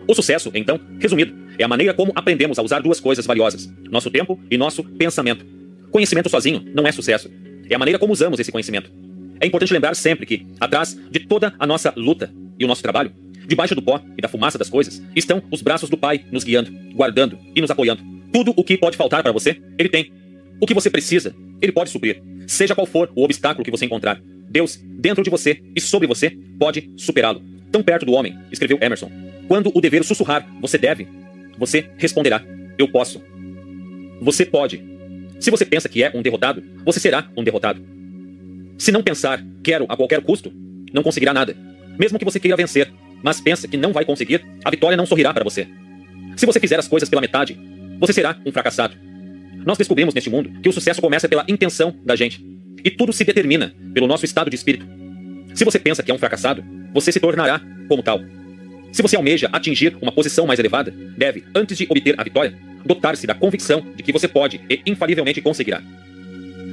O 0.09 0.15
sucesso, 0.15 0.51
então, 0.53 0.81
resumido, 0.99 1.33
é 1.59 1.65
a 1.65 1.69
maneira 1.69 1.95
como 1.95 2.13
aprendemos 2.15 2.59
a 2.59 2.63
usar 2.63 2.81
duas 2.81 3.01
coisas 3.01 3.25
valiosas: 3.25 3.73
nosso 3.89 4.11
tempo 4.11 4.39
e 4.51 4.59
nosso 4.59 4.83
pensamento. 4.83 5.47
Conhecimento 5.91 6.29
sozinho 6.29 6.65
não 6.75 6.87
é 6.87 6.93
sucesso. 6.93 7.31
É 7.69 7.75
a 7.75 7.79
maneira 7.79 7.99
como 7.99 8.13
usamos 8.13 8.39
esse 8.39 8.53
conhecimento. 8.53 8.91
É 9.41 9.47
importante 9.47 9.73
lembrar 9.73 9.95
sempre 9.95 10.27
que, 10.27 10.47
atrás 10.61 10.99
de 11.11 11.21
toda 11.21 11.55
a 11.59 11.67
nossa 11.67 11.93
luta 11.97 12.33
e 12.59 12.65
o 12.65 12.69
nosso 12.69 12.83
trabalho, 12.83 13.13
debaixo 13.47 13.75
do 13.75 13.83
pó 13.83 14.01
e 14.17 14.21
da 14.21 14.29
fumaça 14.29 14.59
das 14.59 14.69
coisas, 14.69 15.03
estão 15.15 15.43
os 15.51 15.63
braços 15.63 15.89
do 15.89 15.97
Pai 15.97 16.25
nos 16.31 16.45
guiando, 16.45 16.71
guardando 16.95 17.39
e 17.55 17.61
nos 17.61 17.71
apoiando. 17.71 18.03
Tudo 18.33 18.53
o 18.57 18.65
que 18.65 18.77
pode 18.77 18.97
faltar 18.97 19.23
para 19.23 19.33
você, 19.33 19.61
Ele 19.79 19.89
tem. 19.89 20.13
O 20.61 20.67
que 20.67 20.75
você 20.75 20.91
precisa, 20.91 21.35
Ele 21.61 21.73
pode 21.73 21.91
suprir. 21.91 22.23
Seja 22.47 22.75
qual 22.75 22.87
for 22.87 23.11
o 23.15 23.25
obstáculo 23.25 23.65
que 23.65 23.71
você 23.71 23.85
encontrar, 23.85 24.21
Deus, 24.49 24.81
dentro 24.83 25.23
de 25.23 25.31
você 25.31 25.63
e 25.75 25.81
sobre 25.81 26.07
você, 26.07 26.37
pode 26.59 26.91
superá-lo. 26.97 27.43
Tão 27.71 27.83
perto 27.83 28.07
do 28.07 28.13
homem, 28.13 28.37
escreveu 28.51 28.79
Emerson. 28.81 29.11
Quando 29.49 29.71
o 29.75 29.81
dever 29.81 30.05
sussurrar, 30.05 30.47
você 30.61 30.79
deve, 30.79 31.07
você 31.59 31.91
responderá: 31.99 32.43
Eu 32.79 32.89
posso. 32.89 33.23
Você 34.21 34.47
pode. 34.47 34.83
Se 35.39 35.51
você 35.51 35.65
pensa 35.65 35.89
que 35.89 36.03
é 36.03 36.11
um 36.15 36.23
derrotado, 36.23 36.63
você 36.85 36.99
será 36.99 37.31
um 37.37 37.45
derrotado. 37.45 37.96
Se 38.79 38.93
não 38.93 39.03
pensar, 39.03 39.43
quero 39.63 39.87
a 39.89 39.97
qualquer 39.97 40.21
custo, 40.23 40.53
não 40.93 41.03
conseguirá 41.03 41.33
nada. 41.33 41.57
Mesmo 41.99 42.19
que 42.19 42.25
você 42.25 42.39
queira 42.39 42.57
vencer, 42.57 42.93
mas 43.23 43.41
pensa 43.41 43.67
que 43.67 43.77
não 43.77 43.93
vai 43.93 44.05
conseguir, 44.05 44.45
a 44.65 44.71
vitória 44.71 44.97
não 44.97 45.07
sorrirá 45.07 45.33
para 45.33 45.45
você. 45.45 45.67
Se 46.37 46.45
você 46.45 46.61
fizer 46.61 46.79
as 46.79 46.87
coisas 46.87 47.09
pela 47.09 47.23
metade, 47.23 47.59
você 47.99 48.13
será 48.13 48.37
um 48.45 48.53
fracassado. 48.53 48.95
Nós 49.65 49.79
descobrimos 49.79 50.15
neste 50.15 50.31
mundo 50.31 50.51
que 50.63 50.69
o 50.69 50.73
sucesso 50.73 51.01
começa 51.01 51.29
pela 51.29 51.45
intenção 51.49 51.95
da 52.05 52.15
gente. 52.15 52.45
E 52.85 52.91
tudo 52.91 53.13
se 53.13 53.25
determina 53.25 53.75
pelo 53.95 54.07
nosso 54.07 54.25
estado 54.25 54.51
de 54.51 54.57
espírito. 54.57 54.87
Se 55.55 55.65
você 55.65 55.79
pensa 55.79 56.03
que 56.03 56.11
é 56.11 56.15
um 56.15 56.19
fracassado, 56.19 56.63
você 56.93 57.11
se 57.11 57.19
tornará 57.19 57.61
como 57.89 58.03
tal. 58.03 58.21
Se 58.93 59.03
você 59.03 59.17
almeja 59.17 59.49
atingir 59.53 59.97
uma 60.01 60.13
posição 60.13 60.47
mais 60.47 60.61
elevada, 60.61 60.95
deve, 61.17 61.45
antes 61.55 61.77
de 61.77 61.87
obter 61.89 62.15
a 62.19 62.23
vitória, 62.23 62.57
dotar-se 62.85 63.27
da 63.27 63.35
convicção 63.35 63.85
de 63.97 64.03
que 64.03 64.13
você 64.13 64.29
pode 64.29 64.61
e 64.71 64.83
infalivelmente 64.87 65.41
conseguirá. 65.41 65.83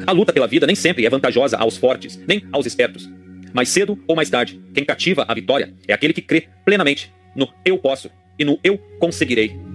A 0.05 0.11
luta 0.11 0.33
pela 0.33 0.47
vida 0.47 0.67
nem 0.67 0.75
sempre 0.75 1.05
é 1.05 1.09
vantajosa 1.09 1.57
aos 1.57 1.77
fortes, 1.77 2.19
nem 2.27 2.43
aos 2.51 2.65
espertos. 2.65 3.09
Mais 3.53 3.69
cedo 3.69 3.97
ou 4.07 4.15
mais 4.15 4.29
tarde, 4.29 4.59
quem 4.73 4.83
cativa 4.83 5.25
a 5.27 5.33
vitória 5.33 5.73
é 5.87 5.93
aquele 5.93 6.13
que 6.13 6.21
crê 6.21 6.47
plenamente 6.65 7.13
no 7.35 7.47
eu 7.63 7.77
posso 7.77 8.09
e 8.37 8.43
no 8.43 8.59
eu 8.63 8.77
conseguirei. 8.99 9.72